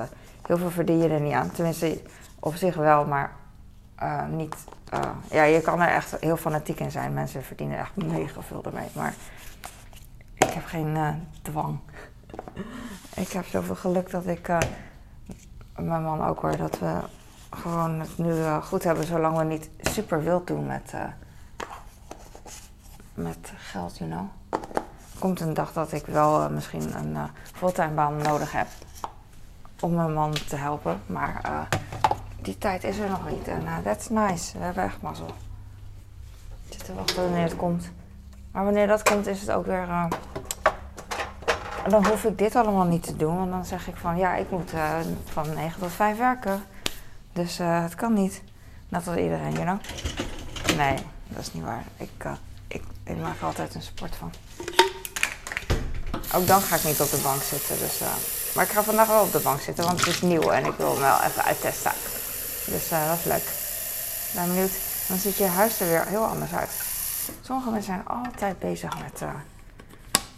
heel 0.48 0.58
veel 0.58 0.70
verdien 0.70 0.98
je 0.98 1.10
er 1.10 1.20
niet 1.20 1.34
aan. 1.34 1.51
Tenminste, 1.51 2.01
op 2.39 2.56
zich 2.56 2.75
wel, 2.75 3.06
maar 3.06 3.32
niet. 4.30 4.56
Ja, 5.30 5.44
je 5.44 5.62
kan 5.62 5.82
er 5.82 5.89
echt 5.89 6.15
heel 6.20 6.38
fanatiek 6.38 6.80
in 6.80 6.92
zijn. 6.92 7.13
Mensen 7.13 7.44
verdienen 7.44 7.77
echt 7.77 7.96
mega 7.96 8.42
veel 8.42 8.63
ermee. 8.63 8.88
Maar 8.94 9.13
ik 10.34 10.50
heb 10.50 10.65
geen 10.65 10.98
dwang. 11.42 11.80
ik 13.25 13.32
heb 13.32 13.46
zoveel 13.46 13.75
geluk 13.75 14.10
dat 14.12 14.27
ik. 14.27 14.48
mijn 15.75 16.04
man 16.04 16.25
ook 16.25 16.42
hoor, 16.42 16.58
dat 16.58 16.80
we 16.80 17.00
gewoon 17.56 18.00
het 18.00 18.18
nu 18.18 18.34
goed 18.64 18.84
hebben, 18.84 19.06
zolang 19.06 19.38
we 19.38 19.44
niet 19.44 19.70
super 19.82 20.24
wild 20.24 20.48
doen 20.48 20.66
met. 20.66 20.94
met 23.14 23.52
geld, 23.58 23.98
you 23.98 24.10
know. 24.10 24.26
Komt 25.20 25.40
een 25.40 25.54
dag 25.54 25.74
dat 25.74 25.92
ik 25.92 26.06
wel 26.06 26.50
misschien 26.50 26.98
een 26.98 27.18
fulltime 27.54 27.94
baan 27.94 28.18
nodig 28.18 28.52
heb 28.52 28.68
om 29.80 29.94
mijn 29.96 30.14
man 30.14 30.32
te 30.32 30.56
helpen. 30.56 31.02
Maar 31.06 31.68
die 32.42 32.58
tijd 32.58 32.84
is 32.84 32.98
er 32.98 33.10
nog 33.10 33.30
niet. 33.30 33.48
En 33.48 33.64
that's 33.84 34.10
nice. 34.10 34.58
We 34.58 34.64
hebben 34.64 34.84
echt 34.84 35.02
mazzel. 35.02 35.30
Ik 36.68 36.74
zit 36.74 36.86
te 36.86 36.94
wachten 36.94 37.24
wanneer 37.24 37.44
het 37.44 37.56
komt. 37.56 37.90
Maar 38.52 38.64
wanneer 38.64 38.88
dat 38.88 39.04
komt, 39.04 39.28
is 39.28 39.42
het 39.42 39.52
ook 39.52 39.66
weer. 39.66 39.88
Dan 41.88 42.08
hoef 42.08 42.24
ik 42.24 42.38
dit 42.38 42.56
allemaal 42.56 42.86
niet 42.86 43.04
te 43.04 43.16
doen. 43.16 43.38
Want 43.38 43.52
dan 43.52 43.66
zeg 43.66 43.88
ik 43.88 43.96
van 43.96 44.18
ja, 44.18 44.36
ik 44.36 44.52
moet 44.52 44.72
van 45.26 45.54
9 45.54 45.82
tot 45.82 45.92
5 45.92 46.18
werken. 46.18 46.64
Dus 47.36 47.60
uh, 47.60 47.82
het 47.82 47.96
kan 47.96 48.13
niet. 48.13 48.42
Net 48.89 49.08
als 49.08 49.18
iedereen, 49.18 49.51
you 49.51 49.65
know? 49.65 49.80
Nee, 50.77 50.98
dat 51.27 51.42
is 51.42 51.54
niet 51.54 51.63
waar. 51.63 51.84
Ik, 51.98 52.24
uh, 52.25 52.32
ik, 52.68 52.84
ik 53.04 53.18
maak 53.18 53.39
er 53.39 53.46
altijd 53.46 53.75
een 53.75 53.82
sport 53.82 54.15
van. 54.15 54.34
Ook 56.34 56.48
dan 56.48 56.62
ga 56.62 56.75
ik 56.75 56.84
niet 56.84 57.01
op 57.01 57.10
de 57.10 57.20
bank 57.24 57.42
zitten. 57.42 57.77
Dus, 57.77 58.00
maar 58.56 58.63
ik 58.63 58.72
ga 58.72 58.84
vandaag 58.84 59.08
wel 59.08 59.24
op 59.24 59.32
de 59.32 59.39
bank 59.39 59.60
zitten, 59.62 59.86
want 59.86 60.00
het 60.00 60.08
is 60.08 60.22
nieuw 60.22 60.50
en 60.50 60.65
ik 60.65 60.74
wil 60.77 60.92
hem 60.92 61.00
wel 61.00 61.22
even 61.22 61.44
uittesten. 61.44 61.92
Dus 62.65 62.89
dat 62.89 63.18
is 63.18 63.24
leuk. 63.24 63.51
Ben 64.34 64.48
benieuwd. 64.48 64.77
Dan 65.08 65.18
ziet 65.18 65.38
je 65.38 65.46
huis 65.46 65.80
er 65.80 65.88
weer 65.88 66.06
heel 66.08 66.25
anders 66.25 66.54
uit. 66.54 66.72
Sommige 67.42 67.70
mensen 67.70 67.94
zijn 67.94 68.08
altijd 68.08 68.60
bezig 68.60 68.98
met 69.01 69.24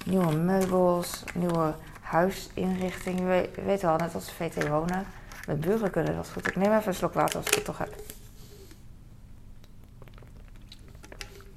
nieuwe 0.05 0.35
meubels, 0.35 1.23
nieuwe 1.33 1.73
huisinrichting. 2.01 3.19
Je 3.19 3.25
weet, 3.25 3.55
je 3.55 3.61
weet 3.61 3.81
wel, 3.81 3.95
net 3.95 4.15
als 4.15 4.31
VT 4.31 4.67
wonen. 4.67 5.05
Met 5.47 5.59
buren 5.59 5.91
kunnen 5.91 6.15
dat 6.15 6.29
goed. 6.29 6.47
Ik 6.47 6.55
neem 6.55 6.73
even 6.73 6.87
een 6.87 6.93
slok 6.93 7.13
water 7.13 7.37
als 7.37 7.47
ik 7.47 7.53
het 7.53 7.65
toch 7.65 7.77
heb. 7.77 7.95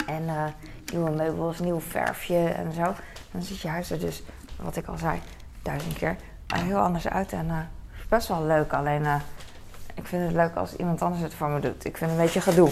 En 0.07 0.23
uh, 0.23 0.45
nieuwe 0.93 1.11
meubels, 1.11 1.59
nieuw 1.59 1.81
verfje 1.81 2.49
en 2.49 2.73
zo. 2.73 2.95
Dan 3.31 3.43
ziet 3.43 3.61
je 3.61 3.69
huis 3.69 3.91
er 3.91 3.99
dus, 3.99 4.23
wat 4.57 4.77
ik 4.77 4.87
al 4.87 4.99
zei, 4.99 5.21
duizend 5.63 5.95
keer, 5.95 6.17
heel 6.47 6.79
anders 6.79 7.09
uit. 7.09 7.33
En 7.33 7.47
uh, 7.47 7.59
best 8.09 8.29
wel 8.29 8.47
leuk. 8.47 8.73
Alleen, 8.73 9.03
uh, 9.03 9.21
ik 9.95 10.07
vind 10.07 10.23
het 10.23 10.33
leuk 10.33 10.55
als 10.55 10.77
iemand 10.77 11.03
anders 11.03 11.23
het 11.23 11.35
voor 11.35 11.49
me 11.49 11.61
doet. 11.61 11.85
Ik 11.85 11.97
vind 11.97 12.11
het 12.11 12.21
een 12.21 12.25
beetje 12.25 12.41
gedoe. 12.41 12.71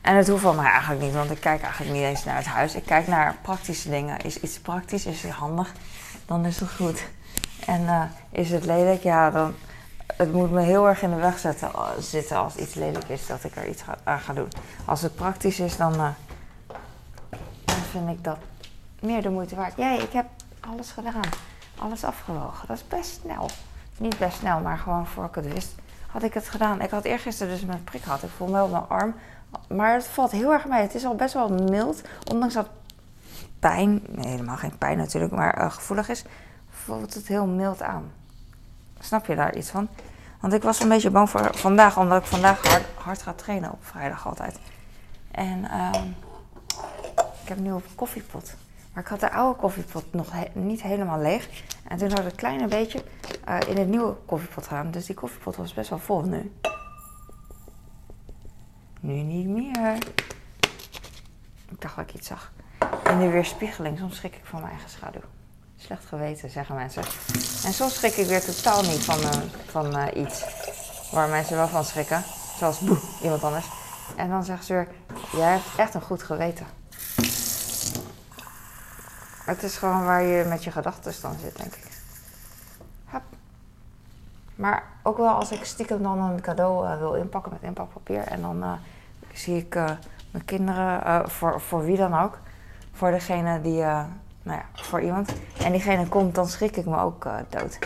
En 0.00 0.16
het 0.16 0.28
hoeft 0.28 0.42
van 0.42 0.56
mij 0.56 0.70
eigenlijk 0.70 1.00
niet, 1.00 1.12
want 1.12 1.30
ik 1.30 1.40
kijk 1.40 1.62
eigenlijk 1.62 1.92
niet 1.92 2.02
eens 2.02 2.24
naar 2.24 2.36
het 2.36 2.46
huis. 2.46 2.74
Ik 2.74 2.84
kijk 2.84 3.06
naar 3.06 3.36
praktische 3.42 3.90
dingen. 3.90 4.18
Is 4.20 4.40
iets 4.40 4.60
praktisch, 4.60 5.06
is 5.06 5.22
het 5.22 5.32
handig, 5.32 5.72
dan 6.26 6.44
is 6.44 6.60
het 6.60 6.70
goed. 6.70 7.06
En 7.66 7.82
uh, 7.82 8.02
is 8.30 8.50
het 8.50 8.64
lelijk, 8.64 9.02
ja, 9.02 9.30
dan... 9.30 9.54
Het 10.16 10.32
moet 10.32 10.50
me 10.50 10.60
heel 10.60 10.88
erg 10.88 11.02
in 11.02 11.10
de 11.10 11.16
weg 11.16 11.38
zitten 11.98 12.38
als 12.38 12.56
iets 12.56 12.74
lelijk 12.74 13.08
is, 13.08 13.26
dat 13.26 13.44
ik 13.44 13.56
er 13.56 13.68
iets 13.68 13.82
aan 14.04 14.20
ga 14.20 14.32
doen. 14.32 14.48
Als 14.84 15.02
het 15.02 15.14
praktisch 15.14 15.60
is, 15.60 15.76
dan, 15.76 15.92
uh, 15.92 16.08
dan 17.64 17.76
vind 17.90 18.08
ik 18.08 18.24
dat 18.24 18.38
meer 19.00 19.22
de 19.22 19.30
moeite 19.30 19.54
waard. 19.54 19.76
Jij, 19.76 19.98
ik 19.98 20.12
heb 20.12 20.26
alles 20.60 20.90
gedaan. 20.90 21.30
Alles 21.78 22.04
afgewogen. 22.04 22.66
Dat 22.66 22.76
is 22.76 22.88
best 22.88 23.20
snel. 23.22 23.48
Niet 23.96 24.18
best 24.18 24.38
snel, 24.38 24.60
maar 24.60 24.78
gewoon 24.78 25.06
voor 25.06 25.24
ik 25.24 25.34
het 25.34 25.52
wist, 25.52 25.74
had 26.06 26.22
ik 26.22 26.34
het 26.34 26.48
gedaan. 26.48 26.80
Ik 26.80 26.90
had 26.90 27.04
eergisteren 27.04 27.52
dus 27.52 27.64
mijn 27.64 27.84
prik 27.84 28.02
gehad. 28.02 28.22
Ik 28.22 28.30
voel 28.36 28.48
me 28.48 28.62
op 28.62 28.70
mijn 28.70 28.88
arm 28.88 29.14
maar 29.68 29.94
het 29.94 30.06
valt 30.06 30.30
heel 30.30 30.52
erg 30.52 30.66
mee. 30.66 30.80
Het 30.80 30.94
is 30.94 31.04
al 31.04 31.14
best 31.14 31.34
wel 31.34 31.48
mild. 31.48 32.02
Ondanks 32.30 32.54
dat 32.54 32.68
pijn, 33.58 34.02
nee, 34.08 34.26
helemaal 34.26 34.56
geen 34.56 34.78
pijn 34.78 34.96
natuurlijk, 34.96 35.32
maar 35.32 35.58
uh, 35.58 35.70
gevoelig 35.70 36.08
is, 36.08 36.24
voelt 36.84 37.14
het 37.14 37.28
heel 37.28 37.46
mild 37.46 37.82
aan. 37.82 38.12
Snap 39.00 39.26
je 39.26 39.34
daar 39.34 39.56
iets 39.56 39.70
van? 39.70 39.88
Want 40.40 40.52
ik 40.52 40.62
was 40.62 40.80
een 40.80 40.88
beetje 40.88 41.10
bang 41.10 41.30
voor 41.30 41.54
vandaag, 41.54 41.98
omdat 41.98 42.22
ik 42.22 42.26
vandaag 42.26 42.66
hard, 42.68 42.84
hard 42.94 43.22
ga 43.22 43.32
trainen 43.32 43.72
op 43.72 43.84
vrijdag 43.84 44.26
altijd. 44.26 44.58
En 45.30 45.58
uh, 45.64 45.90
ik 47.42 47.48
heb 47.48 47.58
nu 47.58 47.70
een 47.70 47.82
koffiepot. 47.94 48.54
Maar 48.92 49.02
ik 49.02 49.08
had 49.08 49.20
de 49.20 49.32
oude 49.32 49.60
koffiepot 49.60 50.12
nog 50.12 50.32
niet 50.52 50.82
helemaal 50.82 51.18
leeg. 51.18 51.48
En 51.88 51.98
toen 51.98 52.08
had 52.08 52.18
ik 52.18 52.24
een 52.24 52.34
klein 52.34 52.68
beetje 52.68 53.04
uh, 53.48 53.58
in 53.68 53.76
het 53.76 53.88
nieuwe 53.88 54.16
koffiepot 54.26 54.66
gedaan. 54.66 54.90
Dus 54.90 55.06
die 55.06 55.14
koffiepot 55.14 55.56
was 55.56 55.74
best 55.74 55.90
wel 55.90 55.98
vol 55.98 56.22
nu. 56.22 56.52
Nu 59.00 59.12
niet 59.12 59.46
meer. 59.46 59.94
Ik 61.70 61.80
dacht 61.80 61.96
dat 61.96 62.08
ik 62.08 62.14
iets 62.14 62.26
zag. 62.26 62.52
En 63.04 63.18
nu 63.18 63.30
weerspiegeling. 63.30 63.98
Soms 63.98 64.16
schrik 64.16 64.34
ik 64.34 64.44
van 64.44 64.60
mijn 64.60 64.72
eigen 64.72 64.90
schaduw. 64.90 65.20
Slecht 65.76 66.04
geweten, 66.04 66.50
zeggen 66.50 66.74
mensen. 66.74 67.02
En 67.64 67.72
soms 67.72 67.94
schrik 67.94 68.16
ik 68.16 68.26
weer 68.26 68.44
totaal 68.44 68.82
niet 68.82 69.04
van, 69.04 69.20
uh, 69.20 69.30
van 69.66 69.98
uh, 69.98 70.06
iets 70.14 70.44
waar 71.12 71.28
mensen 71.28 71.56
wel 71.56 71.68
van 71.68 71.84
schrikken. 71.84 72.22
Zoals 72.58 72.78
boe, 72.78 72.98
iemand 73.22 73.44
anders. 73.44 73.66
En 74.16 74.28
dan 74.28 74.44
zeggen 74.44 74.64
ze 74.66 74.72
weer, 74.72 74.88
jij 75.32 75.50
hebt 75.50 75.64
echt 75.76 75.94
een 75.94 76.02
goed 76.02 76.22
geweten. 76.22 76.66
Het 79.44 79.62
is 79.62 79.76
gewoon 79.76 80.04
waar 80.04 80.22
je 80.22 80.44
met 80.44 80.64
je 80.64 80.70
gedachten 80.70 81.12
dan 81.22 81.36
zit, 81.40 81.56
denk 81.56 81.74
ik. 81.74 82.00
Hup. 83.04 83.22
Maar 84.54 84.82
ook 85.02 85.16
wel 85.16 85.34
als 85.34 85.50
ik 85.50 85.64
stiekem 85.64 86.02
dan 86.02 86.18
een 86.18 86.40
cadeau 86.40 86.86
uh, 86.88 86.98
wil 86.98 87.14
inpakken 87.14 87.52
met 87.52 87.62
inpakpapier 87.62 88.22
en 88.22 88.40
dan 88.40 88.78
zie 89.32 89.56
ik 89.56 89.74
mijn 90.30 90.44
kinderen, 90.44 91.30
voor, 91.30 91.60
voor 91.60 91.84
wie 91.84 91.96
dan 91.96 92.18
ook, 92.18 92.38
voor 92.92 93.10
degene 93.10 93.60
die, 93.60 93.84
nou 94.44 94.58
ja, 94.58 94.82
voor 94.82 95.00
iemand. 95.00 95.32
En 95.58 95.72
diegene 95.72 96.08
komt, 96.08 96.34
dan 96.34 96.48
schrik 96.48 96.76
ik 96.76 96.86
me 96.86 96.96
ook 96.96 97.28
dood. 97.48 97.78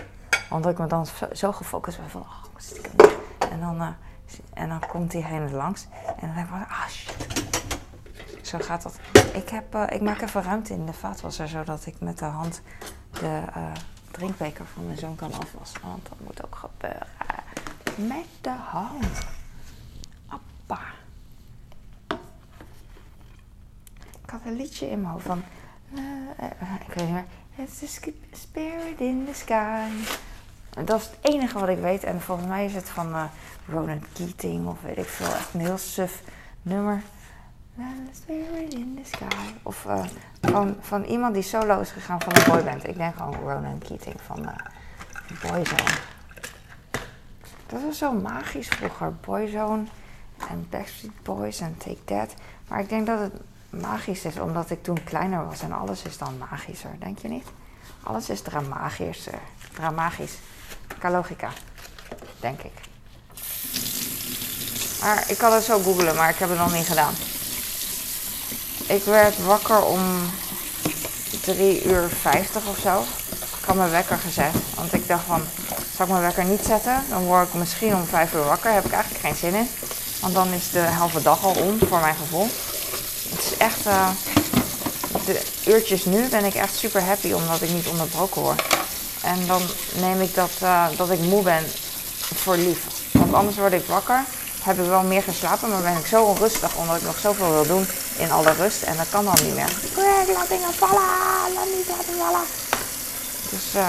Omdat 0.50 0.72
ik 0.72 0.78
me 0.78 0.86
dan 0.86 1.06
zo, 1.32 1.52
gefocust 1.52 1.98
ben 1.98 2.10
van, 2.10 2.20
oh, 2.20 2.44
stiekem 2.56 2.92
En 3.50 3.60
dan, 3.60 3.94
en 4.52 4.68
dan 4.68 4.86
komt 4.86 5.10
diegene 5.10 5.50
langs 5.50 5.86
en 6.16 6.26
dan 6.26 6.34
denk 6.34 6.46
ik 6.46 6.52
van, 6.52 6.66
ah 6.68 6.88
shit. 6.88 7.36
Zo 8.42 8.58
gaat 8.60 8.82
dat. 8.82 8.98
Ik, 9.32 9.48
heb, 9.48 9.74
ik 9.74 10.00
maak 10.00 10.20
even 10.20 10.42
ruimte 10.42 10.72
in 10.72 10.86
de 10.86 10.92
vaatwasser, 10.92 11.48
zodat 11.48 11.86
ik 11.86 12.00
met 12.00 12.18
de 12.18 12.24
hand 12.24 12.62
de 13.10 13.42
drinkbeker 14.10 14.64
van 14.74 14.86
mijn 14.86 14.98
zoon 14.98 15.16
kan 15.16 15.32
afwassen. 15.32 15.80
Want 15.82 16.08
dat 16.08 16.20
moet 16.20 16.44
ook 16.44 16.54
gebeuren. 16.54 17.06
Met 17.96 18.26
de 18.40 18.50
hand. 18.50 19.26
Appa. 20.26 20.80
Ik 24.24 24.30
had 24.30 24.40
een 24.44 24.56
liedje 24.56 24.90
in 24.90 25.00
mijn 25.00 25.12
hoofd 25.12 25.26
van. 25.26 25.42
Uh, 26.40 26.44
uh, 26.62 26.74
ik 26.88 26.94
weet 26.94 27.04
niet 27.04 27.14
meer. 27.14 27.24
It's 27.56 27.82
a 27.82 28.10
spirit 28.32 29.00
in 29.00 29.26
the 29.26 29.34
sky. 29.34 29.88
Dat 30.84 31.00
is 31.00 31.06
het 31.06 31.18
enige 31.20 31.58
wat 31.58 31.68
ik 31.68 31.78
weet. 31.78 32.04
En 32.04 32.20
volgens 32.20 32.48
mij 32.48 32.64
is 32.64 32.74
het 32.74 32.88
van 32.88 33.08
uh, 33.08 33.24
Ronan 33.68 34.02
Keating 34.12 34.66
of 34.66 34.80
weet 34.82 34.98
ik 34.98 35.08
veel. 35.08 35.26
Echt 35.34 35.54
een 35.54 35.60
heel 35.60 35.78
suf 35.78 36.22
nummer. 36.62 37.02
Spirit 38.12 38.74
in 38.74 39.00
the 39.02 39.08
sky. 39.16 39.52
Of 39.62 39.86
van, 40.40 40.76
van 40.80 41.04
iemand 41.04 41.34
die 41.34 41.42
solo 41.42 41.80
is 41.80 41.90
gegaan 41.90 42.20
van 42.20 42.36
een 42.36 42.44
boyband. 42.50 42.88
Ik 42.88 42.96
denk 42.96 43.16
gewoon 43.16 43.34
Ronan 43.34 43.78
Keating 43.78 44.20
van 44.26 44.50
Boyzone. 45.42 45.96
Dat 47.66 47.82
was 47.82 47.98
zo 47.98 48.12
magisch 48.12 48.68
vroeger. 48.68 49.14
Boyzone 49.14 49.84
en 50.48 50.66
Backstreet 50.70 51.22
Boys 51.22 51.60
en 51.60 51.76
Take 51.78 52.04
That. 52.04 52.34
Maar 52.68 52.80
ik 52.80 52.88
denk 52.88 53.06
dat 53.06 53.18
het 53.20 53.32
magisch 53.70 54.24
is 54.24 54.38
omdat 54.38 54.70
ik 54.70 54.82
toen 54.82 55.04
kleiner 55.04 55.46
was 55.46 55.60
en 55.60 55.72
alles 55.72 56.02
is 56.02 56.18
dan 56.18 56.38
magischer, 56.38 56.90
denk 56.98 57.18
je 57.18 57.28
niet? 57.28 57.46
Alles 58.02 58.28
is 58.28 58.40
dramagischer, 58.40 59.38
dramagisch. 59.74 60.34
Qua 60.98 61.10
logica, 61.10 61.50
denk 62.40 62.60
ik. 62.60 62.72
Maar 65.00 65.24
ik 65.28 65.38
kan 65.38 65.52
het 65.52 65.64
zo 65.64 65.78
googlen, 65.78 66.14
maar 66.14 66.30
ik 66.30 66.36
heb 66.36 66.48
het 66.48 66.58
nog 66.58 66.72
niet 66.72 66.86
gedaan. 66.86 67.14
Ik 68.86 69.04
werd 69.04 69.44
wakker 69.44 69.84
om 69.84 70.00
3 71.42 71.84
uur 71.84 72.08
50 72.08 72.68
of 72.68 72.78
zo. 72.78 73.00
Ik 73.60 73.64
had 73.64 73.76
mijn 73.76 73.90
wekker 73.90 74.18
gezet, 74.18 74.54
want 74.74 74.92
ik 74.92 75.08
dacht 75.08 75.24
van, 75.24 75.42
zal 75.96 76.06
ik 76.06 76.12
mijn 76.12 76.22
wekker 76.22 76.44
niet 76.44 76.64
zetten? 76.64 77.02
Dan 77.08 77.24
word 77.24 77.48
ik 77.48 77.54
misschien 77.54 77.94
om 77.94 78.04
5 78.04 78.34
uur 78.34 78.44
wakker, 78.44 78.72
heb 78.72 78.84
ik 78.84 78.92
eigenlijk 78.92 79.24
geen 79.24 79.34
zin 79.36 79.54
in. 79.54 79.68
Want 80.20 80.34
dan 80.34 80.52
is 80.52 80.70
de 80.70 80.80
halve 80.80 81.22
dag 81.22 81.44
al 81.44 81.54
om, 81.54 81.78
voor 81.78 82.00
mijn 82.00 82.14
gevoel. 82.14 82.48
Echt. 83.58 83.86
Uh, 83.86 84.08
de 85.24 85.40
uurtjes 85.66 86.04
nu 86.04 86.28
ben 86.28 86.44
ik 86.44 86.54
echt 86.54 86.76
super 86.76 87.02
happy 87.02 87.32
omdat 87.32 87.62
ik 87.62 87.70
niet 87.70 87.86
onderbroken 87.86 88.42
word. 88.42 88.62
En 89.22 89.46
dan 89.46 89.62
neem 89.94 90.20
ik 90.20 90.34
dat, 90.34 90.50
uh, 90.62 90.86
dat 90.96 91.10
ik 91.10 91.20
moe 91.20 91.42
ben 91.42 91.64
voor 92.34 92.56
lief. 92.56 92.78
Want 93.12 93.34
anders 93.34 93.56
word 93.56 93.72
ik 93.72 93.86
wakker, 93.86 94.24
heb 94.62 94.78
ik 94.78 94.86
wel 94.86 95.02
meer 95.02 95.22
geslapen, 95.22 95.68
maar 95.68 95.82
ben 95.82 95.96
ik 95.96 96.06
zo 96.06 96.24
onrustig 96.24 96.76
omdat 96.76 96.96
ik 96.96 97.02
nog 97.02 97.18
zoveel 97.18 97.50
wil 97.50 97.66
doen 97.66 97.86
in 98.16 98.30
alle 98.30 98.52
rust. 98.52 98.82
En 98.82 98.96
dat 98.96 99.06
kan 99.10 99.24
dan 99.24 99.36
niet 99.42 99.54
meer. 99.54 99.68
Ik 99.68 100.34
laat 100.34 100.48
dingen 100.48 100.74
vallen, 100.74 101.02
laat 101.54 101.68
niet 101.76 101.88
laten 101.88 102.14
vallen. 102.18 102.46
Dus 103.50 103.74
uh, 103.74 103.88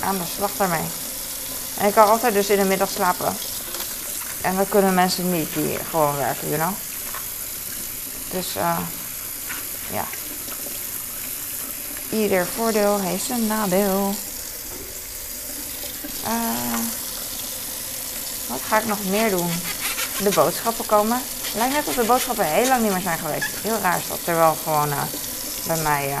aan 0.00 0.18
de 0.18 0.24
slag 0.36 0.50
daarmee. 0.56 0.88
En 1.78 1.86
ik 1.86 1.94
kan 1.94 2.08
altijd 2.08 2.34
dus 2.34 2.50
in 2.50 2.58
de 2.58 2.64
middag 2.64 2.90
slapen. 2.90 3.36
En 4.40 4.56
dat 4.56 4.68
kunnen 4.68 4.94
mensen 4.94 5.30
niet 5.32 5.54
die 5.54 5.78
gewoon 5.90 6.16
werken, 6.16 6.48
you 6.48 6.60
know. 6.60 6.89
Dus 8.30 8.56
uh, 8.56 8.78
ja. 9.92 10.04
Ieder 12.10 12.46
voordeel 12.46 13.00
heeft 13.00 13.24
zijn 13.24 13.46
nadeel. 13.46 14.14
Uh, 16.24 16.78
wat 18.48 18.60
ga 18.68 18.78
ik 18.78 18.86
nog 18.86 19.04
meer 19.04 19.30
doen? 19.30 19.50
De 20.22 20.30
boodschappen 20.34 20.86
komen. 20.86 21.20
Lijkt 21.54 21.74
net 21.74 21.86
of 21.86 21.94
de 21.94 22.04
boodschappen 22.04 22.46
heel 22.46 22.68
lang 22.68 22.82
niet 22.82 22.92
meer 22.92 23.00
zijn 23.00 23.18
geweest. 23.18 23.48
Heel 23.62 23.78
raar 23.82 23.98
is 23.98 24.08
dat. 24.08 24.24
Terwijl 24.24 24.56
gewoon 24.62 24.88
uh, 24.88 25.02
bij 25.66 25.82
mij 25.82 26.18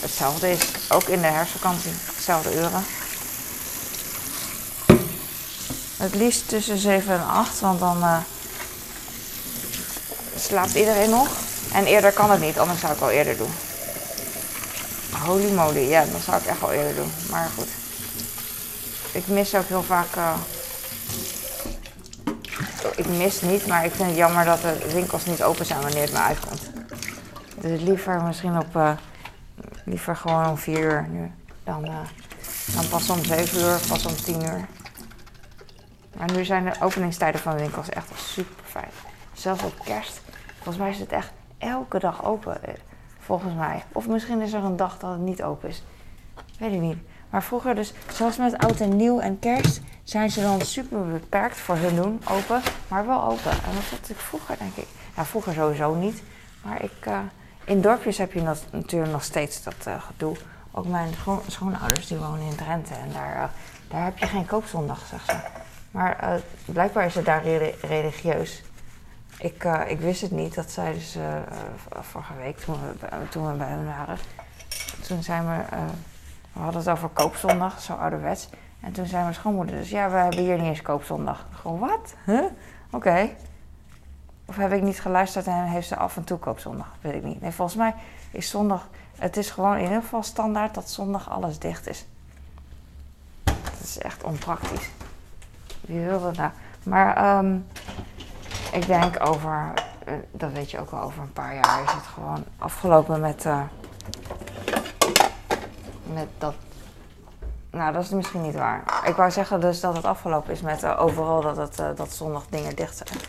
hetzelfde 0.00 0.50
is. 0.50 0.60
Ook 0.88 1.04
in 1.04 1.20
de 1.20 1.26
herfstvakantie. 1.26 1.92
Hetzelfde 2.14 2.54
uren. 2.54 2.84
Het 5.96 6.14
liefst 6.14 6.48
tussen 6.48 6.78
7 6.78 7.14
en 7.14 7.26
8. 7.26 7.60
Want 7.60 7.80
dan 7.80 8.24
slaapt 10.50 10.74
iedereen 10.74 11.10
nog. 11.10 11.28
En 11.72 11.84
eerder 11.84 12.12
kan 12.12 12.30
het 12.30 12.40
niet, 12.40 12.58
anders 12.58 12.80
zou 12.80 12.92
ik 12.92 12.98
wel 12.98 13.10
eerder 13.10 13.36
doen. 13.36 13.50
Holy 15.24 15.50
moly, 15.52 15.88
ja, 15.88 16.04
dat 16.12 16.20
zou 16.20 16.36
ik 16.40 16.46
echt 16.46 16.60
wel 16.60 16.72
eerder 16.72 16.94
doen. 16.94 17.10
Maar 17.30 17.48
goed. 17.56 17.68
Ik 19.12 19.26
mis 19.26 19.54
ook 19.54 19.66
heel 19.66 19.82
vaak. 19.82 20.16
Uh, 20.16 20.34
ik 22.96 23.06
mis 23.06 23.40
niet, 23.40 23.66
maar 23.66 23.84
ik 23.84 23.94
vind 23.94 24.08
het 24.08 24.18
jammer 24.18 24.44
dat 24.44 24.62
de 24.62 24.92
winkels 24.92 25.24
niet 25.24 25.42
open 25.42 25.66
zijn 25.66 25.80
wanneer 25.80 26.02
het 26.02 26.12
me 26.12 26.18
uitkomt. 26.18 26.70
Dus 27.54 27.80
liever 27.80 28.22
misschien 28.22 28.58
op. 28.58 28.76
Uh, 28.76 28.90
liever 29.84 30.16
gewoon 30.16 30.48
om 30.48 30.58
4 30.58 30.78
uur 30.78 31.06
nu. 31.10 31.30
Dan, 31.64 31.84
uh, 31.84 31.98
dan 32.74 32.88
pas 32.88 33.10
om 33.10 33.24
7 33.24 33.60
uur, 33.60 33.78
pas 33.88 34.06
om 34.06 34.16
10 34.16 34.42
uur. 34.44 34.66
Maar 36.16 36.32
nu 36.32 36.44
zijn 36.44 36.64
de 36.64 36.72
openingstijden 36.80 37.40
van 37.40 37.56
de 37.56 37.62
winkels 37.62 37.88
echt 37.88 38.06
super 38.16 38.64
fijn. 38.64 38.90
Zelfs 39.32 39.62
op 39.62 39.84
kerst. 39.84 40.20
Volgens 40.60 40.76
mij 40.76 40.90
is 40.90 40.98
het 40.98 41.12
echt 41.12 41.32
elke 41.58 41.98
dag 41.98 42.24
open. 42.24 42.60
Volgens 43.18 43.54
mij. 43.54 43.84
Of 43.92 44.08
misschien 44.08 44.40
is 44.40 44.52
er 44.52 44.64
een 44.64 44.76
dag 44.76 44.98
dat 44.98 45.10
het 45.10 45.20
niet 45.20 45.42
open 45.42 45.68
is. 45.68 45.82
Weet 46.58 46.72
ik 46.72 46.80
niet. 46.80 46.98
Maar 47.30 47.42
vroeger 47.42 47.74
dus, 47.74 47.92
zoals 48.12 48.36
met 48.36 48.58
oud 48.58 48.80
en 48.80 48.96
nieuw 48.96 49.20
en 49.20 49.38
kerst, 49.38 49.80
zijn 50.02 50.30
ze 50.30 50.40
dan 50.40 50.60
super 50.60 51.06
beperkt 51.06 51.56
voor 51.56 51.76
hun 51.76 51.96
doen, 51.96 52.20
open, 52.30 52.60
maar 52.88 53.06
wel 53.06 53.22
open. 53.24 53.50
En 53.50 53.74
dat 53.74 53.82
vond 53.82 54.10
ik 54.10 54.16
vroeger, 54.16 54.58
denk 54.58 54.76
ik. 54.76 54.86
Ja, 55.16 55.24
vroeger 55.24 55.54
sowieso 55.54 55.94
niet. 55.94 56.22
Maar 56.62 56.82
ik, 56.82 57.06
uh, 57.06 57.18
in 57.64 57.80
dorpjes 57.80 58.18
heb 58.18 58.32
je 58.32 58.42
natuurlijk 58.70 59.12
nog 59.12 59.24
steeds 59.24 59.62
dat 59.62 59.86
uh, 59.88 60.02
gedoe. 60.02 60.36
Ook 60.72 60.86
mijn 60.86 61.10
schoonouders 61.46 62.06
die 62.06 62.18
wonen 62.18 62.46
in 62.46 62.56
Drenthe 62.56 62.94
en 62.94 63.12
daar, 63.12 63.50
daar 63.88 64.04
heb 64.04 64.18
je 64.18 64.26
geen 64.26 64.46
koopzondag, 64.46 65.06
zeg 65.06 65.24
ze. 65.24 65.36
Maar 65.90 66.40
blijkbaar 66.64 67.06
is 67.06 67.14
het 67.14 67.24
daar 67.24 67.42
religieus. 67.80 68.62
Ik, 69.40 69.64
ik 69.86 70.00
wist 70.00 70.20
het 70.20 70.30
niet, 70.30 70.54
dat 70.54 70.70
zeiden 70.70 71.02
ze 71.02 71.42
vorige 72.00 72.34
week 72.34 72.58
toen 72.58 72.76
we, 72.98 73.28
toen 73.28 73.58
bij 73.58 73.68
hen 73.68 73.86
waren. 73.86 74.18
Toen 75.06 75.22
zijn 75.22 75.46
we 75.46 75.62
we 76.52 76.60
hadden 76.60 76.80
het 76.80 76.90
over 76.90 77.08
koopzondag, 77.08 77.80
zo 77.80 77.92
ouderwets. 77.92 78.48
En 78.80 78.92
toen 78.92 79.06
zei 79.06 79.22
mijn 79.22 79.34
schoonmoeder 79.34 79.76
dus, 79.76 79.90
ja, 79.90 80.10
we 80.10 80.16
hebben 80.16 80.40
hier 80.40 80.56
niet 80.56 80.66
eens 80.66 80.82
koopzondag. 80.82 81.46
Gewoon, 81.52 81.78
wat? 81.78 82.14
Huh? 82.24 82.44
Oké. 82.90 83.28
Of 84.44 84.56
heb 84.56 84.72
ik 84.72 84.82
niet 84.82 85.00
geluisterd 85.00 85.46
en 85.46 85.64
heeft 85.64 85.88
ze 85.88 85.96
af 85.96 86.16
en 86.16 86.24
toe 86.24 86.38
koopzondag? 86.38 86.92
Weet 87.00 87.14
ik 87.14 87.22
niet. 87.22 87.40
Nee, 87.40 87.50
volgens 87.50 87.76
mij 87.76 87.94
is 88.30 88.50
zondag... 88.50 88.88
Het 89.18 89.36
is 89.36 89.50
gewoon 89.50 89.76
in 89.76 89.82
ieder 89.82 90.00
geval 90.00 90.22
standaard 90.22 90.74
dat 90.74 90.90
zondag 90.90 91.30
alles 91.30 91.58
dicht 91.58 91.88
is. 91.88 92.06
Dat 93.44 93.80
is 93.82 93.98
echt 93.98 94.22
onpraktisch. 94.22 94.90
Wie 95.80 96.00
wil 96.00 96.20
dat 96.20 96.36
nou? 96.36 96.50
Maar 96.82 97.38
um, 97.38 97.66
ik 98.72 98.86
denk 98.86 99.26
over... 99.28 99.72
Uh, 100.08 100.14
dat 100.30 100.52
weet 100.52 100.70
je 100.70 100.78
ook 100.78 100.90
wel, 100.90 101.00
over 101.00 101.22
een 101.22 101.32
paar 101.32 101.54
jaar 101.54 101.82
is 101.84 101.92
het 101.92 102.06
gewoon 102.14 102.44
afgelopen 102.58 103.20
met... 103.20 103.44
Uh, 103.44 103.62
met 106.12 106.28
dat. 106.38 106.54
Nou, 107.70 107.92
dat 107.92 108.02
is 108.02 108.10
misschien 108.10 108.42
niet 108.42 108.54
waar. 108.54 109.02
Ik 109.04 109.16
wou 109.16 109.30
zeggen 109.30 109.60
dus 109.60 109.80
dat 109.80 109.96
het 109.96 110.04
afgelopen 110.04 110.52
is 110.52 110.60
met 110.60 110.82
uh, 110.82 111.00
overal 111.00 111.40
dat, 111.40 111.56
het, 111.56 111.96
dat 111.96 112.12
zondag 112.12 112.46
dingen 112.46 112.76
dicht 112.76 112.96
zijn. 112.96 113.20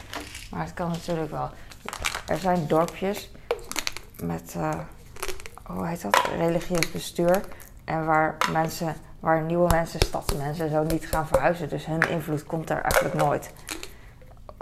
Maar 0.52 0.64
het 0.64 0.74
kan 0.74 0.90
natuurlijk 0.90 1.32
wel. 1.32 1.50
Er 2.28 2.38
zijn 2.38 2.68
dorpjes 2.68 3.32
met, 4.24 4.56
hoe 5.64 5.88
heet 5.88 6.02
dat, 6.02 6.22
religieus 6.38 6.92
bestuur. 6.92 7.42
En 7.86 8.06
waar 8.06 8.38
mensen, 8.52 8.96
waar 9.20 9.42
nieuwe 9.42 9.68
mensen, 9.68 10.00
stadsmensen 10.00 10.70
zo 10.70 10.84
niet 10.84 11.08
gaan 11.08 11.28
verhuizen. 11.28 11.70
Dus 11.70 11.86
hun 11.86 12.10
invloed 12.10 12.44
komt 12.44 12.70
er 12.70 12.82
eigenlijk 12.82 13.14
nooit. 13.14 13.54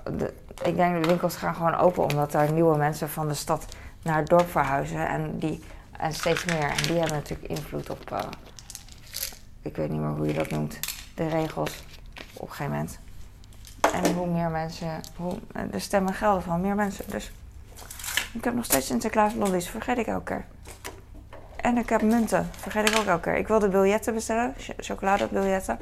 De, 0.03 0.33
ik 0.63 0.75
denk 0.75 1.03
de 1.03 1.07
winkels 1.07 1.35
gaan 1.35 1.55
gewoon 1.55 1.75
open 1.75 2.03
omdat 2.03 2.33
er 2.33 2.51
nieuwe 2.51 2.77
mensen 2.77 3.09
van 3.09 3.27
de 3.27 3.33
stad 3.33 3.65
naar 4.01 4.17
het 4.17 4.27
dorp 4.27 4.49
verhuizen. 4.49 5.07
En 5.07 5.37
die 5.37 5.63
en 5.99 6.13
steeds 6.13 6.45
meer. 6.45 6.69
En 6.69 6.83
die 6.87 6.97
hebben 6.97 7.15
natuurlijk 7.15 7.49
invloed 7.49 7.89
op, 7.89 8.11
uh, 8.11 8.19
ik 9.61 9.75
weet 9.75 9.89
niet 9.89 9.99
meer 9.99 10.09
hoe 10.09 10.27
je 10.27 10.33
dat 10.33 10.49
noemt, 10.49 10.79
de 11.15 11.27
regels 11.27 11.83
op 12.33 12.41
een 12.41 12.55
gegeven 12.55 12.71
moment. 12.71 12.99
En 13.93 14.13
hoe 14.13 14.27
meer 14.27 14.49
mensen, 14.49 15.01
hoe, 15.15 15.37
eh, 15.53 15.61
de 15.71 15.79
stemmen 15.79 16.13
gelden 16.13 16.43
van 16.43 16.61
meer 16.61 16.75
mensen. 16.75 17.05
Dus 17.07 17.31
ik 18.33 18.43
heb 18.43 18.53
nog 18.53 18.65
steeds 18.65 18.87
Sinterklaas 18.87 19.33
lollies, 19.33 19.69
vergeet 19.69 19.97
ik 19.97 20.07
elke 20.07 20.23
keer. 20.23 20.45
En 21.55 21.77
ik 21.77 21.89
heb 21.89 22.01
munten, 22.01 22.49
vergeet 22.51 22.89
ik 22.89 22.97
ook 22.97 23.05
elke 23.05 23.21
keer. 23.21 23.35
Ik 23.35 23.47
wilde 23.47 23.69
biljetten 23.69 24.13
bestellen, 24.13 24.53
chocoladebiljetten. 24.77 25.79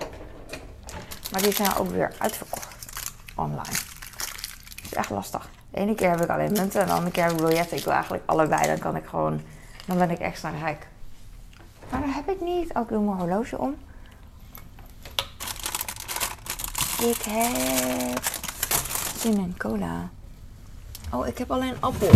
Maar 1.31 1.41
die 1.41 1.53
zijn 1.53 1.75
ook 1.75 1.89
weer 1.89 2.13
uitverkocht 2.17 2.75
online. 3.35 3.96
Echt 4.97 5.09
lastig. 5.09 5.49
De 5.69 5.77
ene 5.77 5.95
keer 5.95 6.09
heb 6.09 6.21
ik 6.21 6.29
alleen 6.29 6.51
munten 6.51 6.81
en 6.81 6.87
de 6.87 6.93
andere 6.93 7.11
keer 7.11 7.23
heb 7.23 7.31
ik 7.31 7.37
biljetten. 7.37 7.77
Ik 7.77 7.83
wil 7.83 7.93
eigenlijk 7.93 8.23
allebei, 8.25 8.67
dan 8.67 8.79
kan 8.79 8.95
ik 8.95 9.05
gewoon 9.05 9.41
dan 9.85 9.97
ben 9.97 10.09
ik 10.09 10.19
extra 10.19 10.49
rijk. 10.49 10.87
Maar 11.89 12.01
dat 12.01 12.13
heb 12.13 12.29
ik 12.29 12.41
niet. 12.41 12.75
Ook 12.75 12.89
doe 12.89 13.03
mijn 13.03 13.17
horloge 13.17 13.57
om. 13.57 13.75
Ik 16.99 17.21
heb 17.21 18.25
zin 19.17 19.37
in 19.37 19.57
cola. 19.57 20.09
Oh, 21.13 21.27
ik 21.27 21.37
heb 21.37 21.51
alleen 21.51 21.75
appel. 21.79 22.09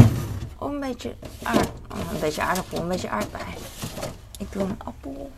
Oh, 0.57 0.73
een 0.73 0.79
beetje, 0.79 1.15
aard, 1.43 1.69
oh, 1.91 2.11
een 2.13 2.19
beetje 2.19 2.41
aardappel, 2.41 2.77
een 2.77 2.87
beetje 2.87 3.09
aardbei. 3.09 3.43
Ik 4.37 4.51
doe 4.51 4.63
een 4.63 4.79
appel. 4.83 5.31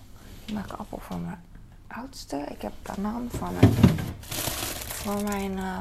Ik 0.46 0.54
maak 0.54 0.72
een 0.72 0.78
appel 0.78 1.00
voor 1.02 1.18
mijn 1.18 1.44
oudste. 1.88 2.46
Ik 2.50 2.62
heb 2.62 2.74
banaan 2.82 3.30
voor 3.32 3.52
mijn, 3.52 3.74
voor 4.88 5.24
mijn 5.24 5.52
uh, 5.52 5.78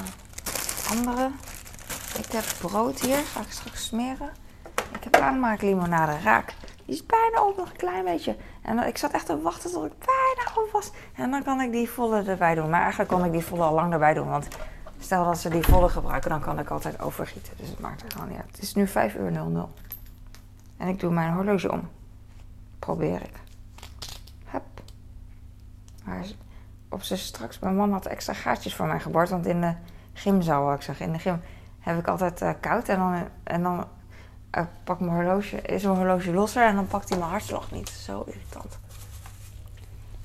andere. 0.96 1.30
Ik 2.18 2.32
heb 2.32 2.44
brood 2.60 3.00
hier. 3.00 3.16
Ga 3.16 3.40
ik 3.40 3.50
straks 3.50 3.86
smeren. 3.86 4.30
Ik 4.92 5.04
heb 5.04 5.16
aanmaaklimonade 5.16 6.18
raak. 6.18 6.54
Die 6.84 6.94
is 6.94 7.06
bijna 7.06 7.44
op 7.46 7.56
nog 7.56 7.70
een 7.70 7.76
klein 7.76 8.04
beetje. 8.04 8.36
En 8.62 8.86
ik 8.86 8.98
zat 8.98 9.12
echt 9.12 9.26
te 9.26 9.40
wachten 9.40 9.70
tot 9.70 9.84
ik 9.84 9.92
bijna 9.98 10.62
op 10.62 10.70
was. 10.72 10.90
En 11.14 11.30
dan 11.30 11.42
kan 11.42 11.60
ik 11.60 11.72
die 11.72 11.90
volle 11.90 12.22
erbij 12.22 12.54
doen. 12.54 12.70
Maar 12.70 12.80
eigenlijk 12.80 13.10
kon 13.10 13.24
ik 13.24 13.32
die 13.32 13.44
volle 13.44 13.64
al 13.64 13.74
lang 13.74 13.92
erbij 13.92 14.14
doen. 14.14 14.28
Want 14.28 14.48
stel 14.98 15.24
dat 15.24 15.38
ze 15.38 15.48
die 15.48 15.62
volle 15.62 15.88
gebruiken, 15.88 16.30
dan 16.30 16.40
kan 16.40 16.58
ik 16.58 16.70
altijd 16.70 17.00
overgieten. 17.00 17.52
Dus 17.56 17.68
het 17.68 17.80
maakt 17.80 18.02
er 18.02 18.10
gewoon 18.10 18.28
niet 18.28 18.38
uit. 18.38 18.50
Het 18.50 18.62
is 18.62 18.74
nu 18.74 18.88
5 18.88 19.14
uur 19.14 19.32
00. 19.32 19.70
En 20.76 20.88
ik 20.88 21.00
doe 21.00 21.10
mijn 21.10 21.32
horloge 21.32 21.72
om. 21.72 21.88
Probeer 22.78 23.22
ik. 23.22 23.34
Hup. 24.44 24.82
Maar 26.04 26.24
op 26.88 27.02
ze 27.02 27.16
straks, 27.16 27.58
mijn 27.58 27.76
man 27.76 27.92
had 27.92 28.06
extra 28.06 28.32
gaatjes 28.32 28.74
voor 28.74 28.86
mij 28.86 29.00
geboord. 29.00 29.30
Want 29.30 29.46
in 29.46 29.60
de 29.60 29.74
gymzaal, 30.12 30.72
ik 30.72 30.82
zeg, 30.82 31.00
in 31.00 31.12
de 31.12 31.18
gym 31.18 31.40
heb 31.80 31.98
ik 31.98 32.08
altijd 32.08 32.42
uh, 32.42 32.50
koud. 32.60 32.88
En 32.88 32.98
dan, 32.98 33.28
en 33.42 33.62
dan 33.62 33.84
ik 34.50 34.66
pak 34.84 35.00
mijn 35.00 35.12
horloge, 35.12 35.62
is 35.62 35.82
mijn 35.82 35.96
horloge 35.96 36.32
losser 36.32 36.66
en 36.66 36.74
dan 36.74 36.86
pakt 36.86 37.08
hij 37.08 37.18
mijn 37.18 37.30
hartslag 37.30 37.70
niet. 37.70 37.88
Zo 37.88 38.24
irritant. 38.26 38.78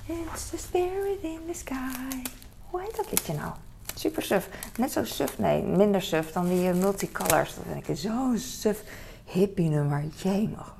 It's 0.06 0.50
the 0.50 0.56
spirit 0.56 1.22
in 1.22 1.40
the 1.46 1.58
sky. 1.58 2.22
Hoe 2.70 2.80
heet 2.80 2.96
dat 2.96 3.10
liedje 3.10 3.34
nou? 3.34 3.52
Super 3.94 4.22
suf. 4.22 4.48
Net 4.76 4.92
zo 4.92 5.04
suf, 5.04 5.38
nee, 5.38 5.62
minder 5.62 6.02
suf 6.02 6.32
dan 6.32 6.48
die 6.48 6.72
uh, 6.72 6.80
multicolors. 6.80 7.54
Dat 7.54 7.64
vind 7.72 7.88
ik 7.88 7.96
zo'n 7.96 8.38
suf 8.38 8.82
hippie 9.24 9.68
nummer. 9.68 10.04
Jee 10.04 10.48
nog. 10.48 10.74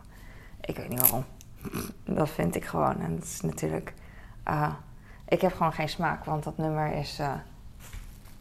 Ik 0.60 0.76
weet 0.76 0.88
niet 0.88 1.00
waarom. 1.00 1.24
Dat 2.04 2.30
vind 2.30 2.54
ik 2.54 2.64
gewoon. 2.64 3.00
En 3.00 3.14
dat 3.14 3.24
is 3.24 3.40
natuurlijk... 3.40 3.94
Ik 5.28 5.40
heb 5.40 5.52
gewoon 5.52 5.72
geen 5.72 5.88
smaak, 5.88 6.24
want 6.24 6.44
dat 6.44 6.56
nummer 6.56 6.92
is... 6.92 7.20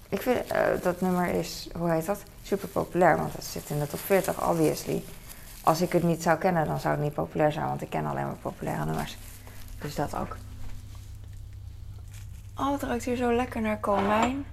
Ik 0.10 0.22
vind 0.22 0.54
uh, 0.54 0.60
dat 0.82 1.02
nummer 1.02 1.28
is, 1.28 1.70
hoe 1.78 1.90
heet 1.90 2.06
dat? 2.06 2.24
Super 2.44 2.68
populair, 2.68 3.18
want 3.18 3.34
het 3.34 3.44
zit 3.44 3.70
in 3.70 3.80
de 3.80 3.88
top 3.88 4.00
40, 4.00 4.50
obviously. 4.50 5.04
Als 5.64 5.82
ik 5.82 5.92
het 5.92 6.04
niet 6.04 6.24
zou 6.24 6.38
kennen, 6.38 6.66
dan 6.66 6.80
zou 6.80 6.94
het 6.94 7.04
niet 7.04 7.14
populair 7.14 7.52
zijn, 7.52 7.68
want 7.68 7.82
ik 7.82 7.90
ken 7.90 8.06
alleen 8.06 8.26
maar 8.26 8.36
populaire 8.36 8.86
nummers. 8.86 9.18
Dus 9.80 9.96
dat 9.96 10.16
ook. 10.16 10.38
Oh, 12.58 12.72
het 12.72 12.84
ruikt 12.84 13.04
hier 13.04 13.16
zo 13.16 13.34
lekker 13.34 13.62
naar 13.62 13.80
komijn. 13.80 14.46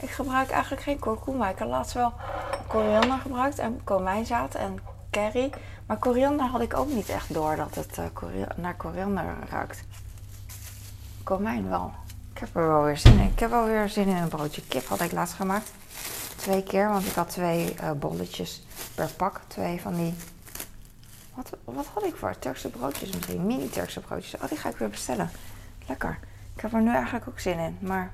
Ik 0.00 0.10
gebruik 0.10 0.50
eigenlijk 0.50 0.82
geen 0.82 0.98
kurkuma. 0.98 1.48
Ik 1.48 1.58
heb 1.58 1.68
laatst 1.68 1.92
wel 1.92 2.12
koriander 2.66 3.18
gebruikt 3.18 3.58
en 3.58 3.80
komijnzaad 3.84 4.54
en 4.54 4.78
curry. 5.10 5.52
Maar 5.86 5.96
koriander 5.98 6.46
had 6.46 6.60
ik 6.60 6.76
ook 6.76 6.88
niet 6.88 7.08
echt 7.08 7.34
door 7.34 7.56
dat 7.56 7.74
het 7.74 7.98
uh, 7.98 8.04
naar 8.56 8.76
koriander 8.76 9.24
ruikt. 9.50 9.84
Komijn 11.22 11.68
wel. 11.68 11.92
Ik 12.36 12.42
heb 12.42 12.56
er 12.56 12.68
wel 12.68 12.82
weer 12.82 12.96
zin 12.96 13.18
in. 13.18 13.30
Ik 13.32 13.38
heb 13.38 13.50
wel 13.50 13.64
weer 13.64 13.88
zin 13.88 14.06
in 14.06 14.16
een 14.16 14.28
broodje 14.28 14.62
kip. 14.68 14.86
Had 14.86 15.00
ik 15.00 15.12
laatst 15.12 15.34
gemaakt. 15.34 15.70
Twee 16.36 16.62
keer, 16.62 16.88
want 16.88 17.06
ik 17.06 17.12
had 17.12 17.30
twee 17.30 17.74
uh, 17.80 17.90
bolletjes 17.90 18.62
per 18.94 19.10
pak. 19.16 19.40
Twee 19.46 19.80
van 19.80 19.94
die. 19.94 20.14
Wat, 21.34 21.50
wat 21.64 21.86
had 21.94 22.04
ik 22.04 22.16
voor? 22.16 22.38
Turkse 22.38 22.68
broodjes 22.68 23.10
misschien. 23.10 23.46
Mini-Turkse 23.46 24.00
broodjes. 24.00 24.34
Oh, 24.40 24.48
die 24.48 24.58
ga 24.58 24.68
ik 24.68 24.76
weer 24.76 24.90
bestellen. 24.90 25.30
Lekker. 25.86 26.18
Ik 26.54 26.60
heb 26.60 26.72
er 26.72 26.80
nu 26.80 26.92
eigenlijk 26.92 27.28
ook 27.28 27.40
zin 27.40 27.58
in. 27.58 27.78
Maar 27.80 28.12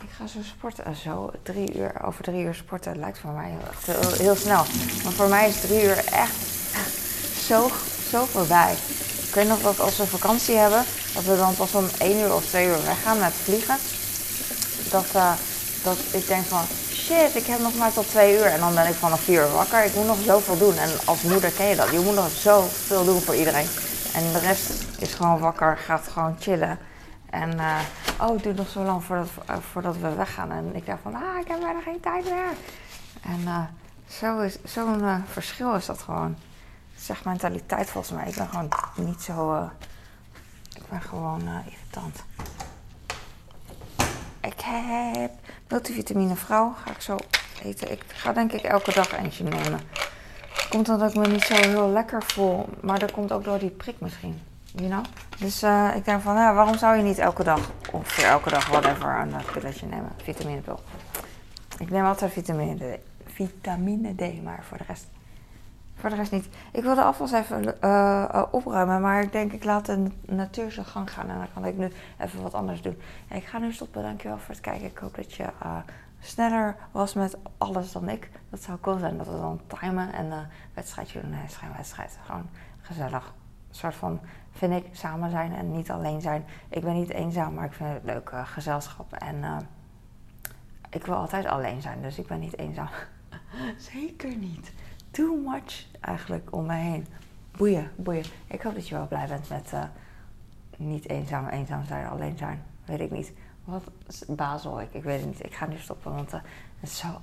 ik 0.00 0.10
ga 0.10 0.26
zo 0.26 0.42
sporten. 0.42 0.88
Uh, 0.88 0.94
zo, 0.94 1.30
drie 1.42 1.76
uur, 1.76 2.02
over 2.04 2.24
drie 2.24 2.44
uur 2.44 2.54
sporten 2.54 2.98
lijkt 2.98 3.18
voor 3.18 3.32
mij 3.32 3.50
heel, 3.50 3.94
heel, 3.94 4.12
heel, 4.12 4.36
snel. 4.36 4.64
Maar 5.04 5.12
voor 5.12 5.28
mij 5.28 5.48
is 5.48 5.60
drie 5.60 5.84
uur 5.84 5.96
echt, 5.96 6.36
echt 6.74 6.94
zo, 7.36 7.68
zo 8.10 8.24
voorbij. 8.24 8.74
Ik 9.32 9.38
weet 9.38 9.48
nog 9.48 9.62
dat 9.62 9.80
als 9.80 9.96
we 9.96 10.06
vakantie 10.06 10.56
hebben, 10.56 10.84
dat 11.14 11.24
we 11.24 11.36
dan 11.36 11.54
pas 11.54 11.74
om 11.74 11.88
1 11.98 12.18
uur 12.18 12.34
of 12.34 12.44
2 12.44 12.66
uur 12.66 12.84
weggaan 12.84 13.18
met 13.18 13.32
vliegen. 13.32 13.76
Dat, 14.90 15.06
uh, 15.16 15.32
dat 15.82 15.96
ik 16.10 16.26
denk 16.26 16.44
van, 16.44 16.64
shit, 16.90 17.34
ik 17.34 17.46
heb 17.46 17.60
nog 17.60 17.76
maar 17.76 17.92
tot 17.92 18.08
2 18.08 18.38
uur. 18.38 18.44
En 18.44 18.60
dan 18.60 18.74
ben 18.74 18.86
ik 18.86 18.94
vanaf 18.94 19.20
4 19.20 19.42
uur 19.42 19.52
wakker. 19.52 19.84
Ik 19.84 19.94
moet 19.94 20.06
nog 20.06 20.18
zoveel 20.24 20.58
doen. 20.58 20.76
En 20.76 20.90
als 21.04 21.22
moeder 21.22 21.50
ken 21.50 21.66
je 21.66 21.76
dat. 21.76 21.90
Je 21.90 21.98
moet 21.98 22.14
nog 22.14 22.30
zoveel 22.30 23.04
doen 23.04 23.20
voor 23.20 23.34
iedereen. 23.34 23.66
En 24.14 24.32
de 24.32 24.38
rest 24.38 24.70
is 24.98 25.14
gewoon 25.14 25.38
wakker, 25.38 25.76
gaat 25.76 26.08
gewoon 26.08 26.36
chillen. 26.40 26.78
En 27.30 27.56
uh, 27.56 27.78
oh, 28.20 28.28
het 28.28 28.42
duurt 28.42 28.56
nog 28.56 28.68
zo 28.68 28.82
lang 28.82 29.04
voordat, 29.04 29.28
uh, 29.50 29.56
voordat 29.70 29.96
we 29.96 30.14
weggaan. 30.14 30.50
En 30.50 30.70
ik 30.74 30.86
dacht 30.86 31.00
van, 31.02 31.14
ah, 31.14 31.40
ik 31.40 31.48
heb 31.48 31.60
bijna 31.60 31.80
geen 31.80 32.00
tijd 32.00 32.24
meer. 32.24 32.52
En 33.22 33.40
uh, 33.44 33.64
zo'n 34.62 35.24
verschil 35.32 35.74
is 35.74 35.86
dat 35.86 35.98
gewoon. 35.98 36.36
Zeg 37.02 37.24
mentaliteit 37.24 37.90
volgens 37.90 38.14
mij. 38.14 38.28
Ik 38.28 38.34
ben 38.34 38.48
gewoon 38.48 38.68
niet 38.96 39.22
zo. 39.22 39.64
ik 40.74 40.88
ben 40.88 41.02
gewoon 41.02 41.48
irritant. 41.64 42.24
Ik 44.40 44.60
heb 44.60 45.32
multivitamine 45.68 46.36
vrouw. 46.36 46.74
Ga 46.84 46.90
ik 46.90 47.00
zo 47.00 47.16
eten. 47.62 47.92
Ik 47.92 48.04
ga 48.06 48.32
denk 48.32 48.52
ik 48.52 48.62
elke 48.62 48.92
dag 48.92 49.12
eentje 49.12 49.44
nemen. 49.44 49.80
Komt 50.68 50.88
omdat 50.88 51.10
ik 51.10 51.16
me 51.16 51.26
niet 51.26 51.44
zo 51.44 51.54
heel 51.54 51.88
lekker 51.88 52.22
voel. 52.22 52.68
Maar 52.80 52.98
dat 52.98 53.10
komt 53.10 53.32
ook 53.32 53.44
door 53.44 53.58
die 53.58 53.70
prik 53.70 54.00
misschien. 54.00 54.40
You 54.74 54.88
know? 54.88 55.04
Dus 55.38 55.62
uh, 55.62 55.96
ik 55.96 56.04
denk 56.04 56.22
van, 56.22 56.34
ja, 56.34 56.54
waarom 56.54 56.78
zou 56.78 56.96
je 56.96 57.02
niet 57.02 57.18
elke 57.18 57.44
dag, 57.44 57.70
of 57.90 58.08
voor 58.12 58.24
elke 58.24 58.50
dag, 58.50 58.68
whatever, 58.68 59.20
een 59.20 59.28
uh, 59.28 59.52
pilletje 59.52 59.86
nemen? 59.86 60.12
Vitaminepil. 60.22 60.80
Ik 61.78 61.90
neem 61.90 62.04
altijd 62.04 62.32
vitamine 62.32 62.76
D. 62.76 62.98
Vitamine 63.32 64.14
D, 64.14 64.42
maar 64.42 64.64
voor 64.68 64.78
de 64.78 64.84
rest, 64.86 65.06
voor 66.02 66.10
de 66.10 66.16
rest 66.16 66.32
niet. 66.32 66.48
Ik 66.72 66.82
wilde 66.82 67.02
afwas 67.02 67.32
even 67.32 67.76
uh, 67.84 68.42
opruimen, 68.50 69.00
maar 69.00 69.22
ik 69.22 69.32
denk 69.32 69.52
ik 69.52 69.64
laat 69.64 69.86
de 69.86 70.10
natuur 70.26 70.72
zijn 70.72 70.86
gang 70.86 71.10
gaan. 71.10 71.28
En 71.28 71.36
dan 71.36 71.52
kan 71.54 71.64
ik 71.64 71.76
nu 71.76 71.92
even 72.18 72.42
wat 72.42 72.54
anders 72.54 72.82
doen. 72.82 72.96
Ik 73.28 73.44
ga 73.44 73.58
nu 73.58 73.72
stoppen, 73.72 74.02
dankjewel 74.02 74.38
voor 74.38 74.54
het 74.54 74.60
kijken. 74.60 74.86
Ik 74.86 74.98
hoop 74.98 75.14
dat 75.14 75.34
je 75.34 75.44
sneller 76.20 76.76
was 76.90 77.14
met 77.14 77.36
alles 77.58 77.92
dan 77.92 78.08
ik. 78.08 78.30
Dat 78.50 78.62
zou 78.62 78.78
cool 78.80 78.98
zijn, 78.98 79.16
dat 79.16 79.26
we 79.26 79.32
dan 79.32 79.60
timen 79.66 80.12
en 80.12 80.26
uh, 80.26 80.38
wedstrijdje 80.74 81.20
doen. 81.20 81.30
Nee, 81.30 81.72
wedstrijd. 81.76 82.18
Gewoon 82.24 82.48
gezellig. 82.80 83.32
Een 83.68 83.74
soort 83.74 83.94
van, 83.94 84.20
vind 84.52 84.72
ik, 84.72 84.86
samen 84.92 85.30
zijn 85.30 85.54
en 85.54 85.72
niet 85.72 85.90
alleen 85.90 86.20
zijn. 86.20 86.44
Ik 86.68 86.82
ben 86.82 86.94
niet 86.94 87.10
eenzaam, 87.10 87.54
maar 87.54 87.64
ik 87.64 87.72
vind 87.72 87.92
het 87.92 88.04
leuk 88.04 88.32
gezelschap. 88.44 89.12
En 89.12 89.68
ik 90.90 91.06
wil 91.06 91.14
altijd 91.14 91.46
alleen 91.46 91.82
zijn, 91.82 92.02
dus 92.02 92.18
ik 92.18 92.26
ben 92.26 92.40
niet 92.40 92.58
eenzaam. 92.58 92.88
Zeker 93.92 94.36
niet. 94.36 94.72
Too 95.12 95.36
much 95.36 95.86
eigenlijk 96.00 96.52
om 96.52 96.66
me 96.66 96.74
heen. 96.74 97.06
Boeien, 97.56 97.90
boeien. 97.96 98.24
Ik 98.46 98.62
hoop 98.62 98.74
dat 98.74 98.88
je 98.88 98.94
wel 98.94 99.06
blij 99.06 99.26
bent 99.26 99.48
met 99.48 99.72
niet 100.76 101.08
eenzaam, 101.08 101.48
eenzaam 101.48 101.84
zijn, 101.84 102.06
alleen 102.06 102.38
zijn. 102.38 102.62
Weet 102.84 103.00
ik 103.00 103.10
niet. 103.10 103.32
Wat 103.64 103.82
Basel, 104.28 104.80
ik, 104.80 104.94
ik 104.94 105.02
weet 105.02 105.20
het 105.20 105.28
niet. 105.28 105.44
Ik 105.44 105.54
ga 105.54 105.66
nu 105.66 105.78
stoppen, 105.78 106.14
want 106.14 106.32
uh, 106.32 106.40
het 106.80 106.90
is 106.90 106.98
zo 106.98 107.20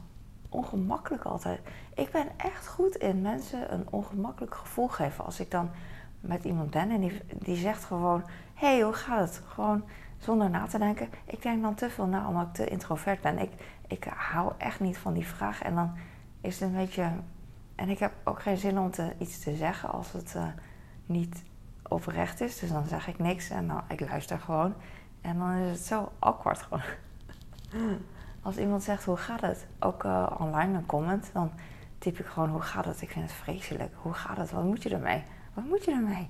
ongemakkelijk 0.49 1.23
altijd. 1.23 1.59
Ik 1.95 2.11
ben 2.11 2.27
echt 2.37 2.67
goed 2.67 2.95
in 2.95 3.21
mensen 3.21 3.73
een 3.73 3.87
ongemakkelijk 3.89 4.55
gevoel 4.55 4.87
geven. 4.87 5.25
Als 5.25 5.39
ik 5.39 5.51
dan 5.51 5.69
met 6.19 6.43
iemand 6.43 6.69
ben 6.69 6.89
en 6.89 7.01
die, 7.01 7.21
die 7.33 7.55
zegt 7.55 7.83
gewoon: 7.83 8.23
hey, 8.53 8.81
hoe 8.81 8.93
gaat 8.93 9.19
het? 9.19 9.41
Gewoon 9.47 9.83
zonder 10.17 10.49
na 10.49 10.67
te 10.67 10.77
denken. 10.77 11.09
Ik 11.25 11.41
denk 11.41 11.61
dan 11.61 11.75
te 11.75 11.89
veel 11.89 12.05
na 12.05 12.27
omdat 12.27 12.47
ik 12.47 12.53
te 12.53 12.67
introvert 12.67 13.21
ben. 13.21 13.37
Ik, 13.37 13.51
ik 13.87 14.03
hou 14.15 14.53
echt 14.57 14.79
niet 14.79 14.97
van 14.97 15.13
die 15.13 15.27
vraag. 15.27 15.61
En 15.61 15.75
dan 15.75 15.97
is 16.41 16.59
het 16.59 16.69
een 16.69 16.75
beetje. 16.75 17.11
En 17.79 17.89
ik 17.89 17.99
heb 17.99 18.11
ook 18.23 18.41
geen 18.41 18.57
zin 18.57 18.79
om 18.79 18.91
te, 18.91 19.13
iets 19.17 19.39
te 19.39 19.55
zeggen 19.55 19.89
als 19.89 20.11
het 20.11 20.33
uh, 20.35 20.43
niet 21.05 21.43
oprecht 21.87 22.41
is. 22.41 22.59
Dus 22.59 22.69
dan 22.69 22.85
zeg 22.85 23.07
ik 23.07 23.19
niks 23.19 23.49
en 23.49 23.67
dan, 23.67 23.81
ik 23.87 23.99
luister 23.99 24.39
gewoon. 24.39 24.73
En 25.21 25.37
dan 25.37 25.51
is 25.51 25.77
het 25.77 25.87
zo 25.87 26.11
awkward 26.19 26.61
gewoon. 26.61 26.81
Als 28.41 28.57
iemand 28.57 28.83
zegt 28.83 29.03
hoe 29.03 29.17
gaat 29.17 29.41
het, 29.41 29.67
ook 29.79 30.03
uh, 30.03 30.29
online 30.37 30.77
een 30.77 30.85
comment, 30.85 31.29
dan 31.33 31.51
typ 31.97 32.19
ik 32.19 32.25
gewoon 32.25 32.49
hoe 32.49 32.61
gaat 32.61 32.85
het. 32.85 33.01
Ik 33.01 33.09
vind 33.09 33.25
het 33.25 33.33
vreselijk. 33.33 33.93
Hoe 33.95 34.13
gaat 34.13 34.37
het? 34.37 34.51
Wat 34.51 34.63
moet 34.63 34.83
je 34.83 34.89
ermee? 34.89 35.23
Wat 35.53 35.65
moet 35.65 35.85
je 35.85 35.91
ermee? 35.91 36.29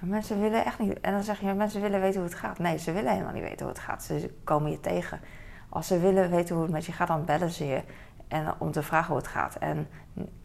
En 0.00 0.08
mensen 0.08 0.40
willen 0.40 0.64
echt 0.64 0.78
niet. 0.78 1.00
En 1.00 1.12
dan 1.12 1.22
zeg 1.22 1.40
je, 1.40 1.52
mensen 1.52 1.80
willen 1.80 2.00
weten 2.00 2.20
hoe 2.20 2.28
het 2.28 2.38
gaat. 2.38 2.58
Nee, 2.58 2.78
ze 2.78 2.92
willen 2.92 3.12
helemaal 3.12 3.32
niet 3.32 3.42
weten 3.42 3.66
hoe 3.66 3.74
het 3.74 3.84
gaat. 3.84 4.02
Ze 4.02 4.34
komen 4.44 4.70
je 4.70 4.80
tegen. 4.80 5.20
Als 5.68 5.86
ze 5.86 5.98
willen 5.98 6.30
weten 6.30 6.54
hoe 6.54 6.64
het 6.64 6.72
met 6.72 6.86
je 6.86 6.92
gaat, 6.92 7.08
dan 7.08 7.24
bellen 7.24 7.50
ze 7.50 7.64
je. 7.64 7.82
En 8.28 8.54
om 8.58 8.72
te 8.72 8.82
vragen 8.82 9.08
hoe 9.08 9.16
het 9.16 9.28
gaat. 9.28 9.54
En 9.54 9.88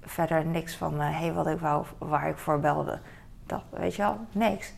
verder 0.01 0.45
niks 0.45 0.75
van, 0.75 0.99
hé, 0.99 1.09
uh, 1.09 1.19
hey, 1.19 1.33
wat 1.33 1.47
ik 1.47 1.59
wou, 1.59 1.85
waar 1.97 2.29
ik 2.29 2.37
voor 2.37 2.59
belde. 2.59 2.99
Dat, 3.45 3.63
weet 3.69 3.95
je 3.95 4.01
wel, 4.01 4.19
niks. 4.31 4.73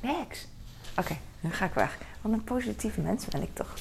Niks. 0.00 0.48
Oké. 0.90 1.00
Okay. 1.00 1.18
Nu 1.40 1.52
ga 1.52 1.64
ik 1.64 1.74
weg. 1.74 1.98
Wat 2.20 2.32
een 2.32 2.44
positieve 2.44 3.00
mens 3.00 3.26
ben 3.26 3.42
ik 3.42 3.54
toch. 3.54 3.74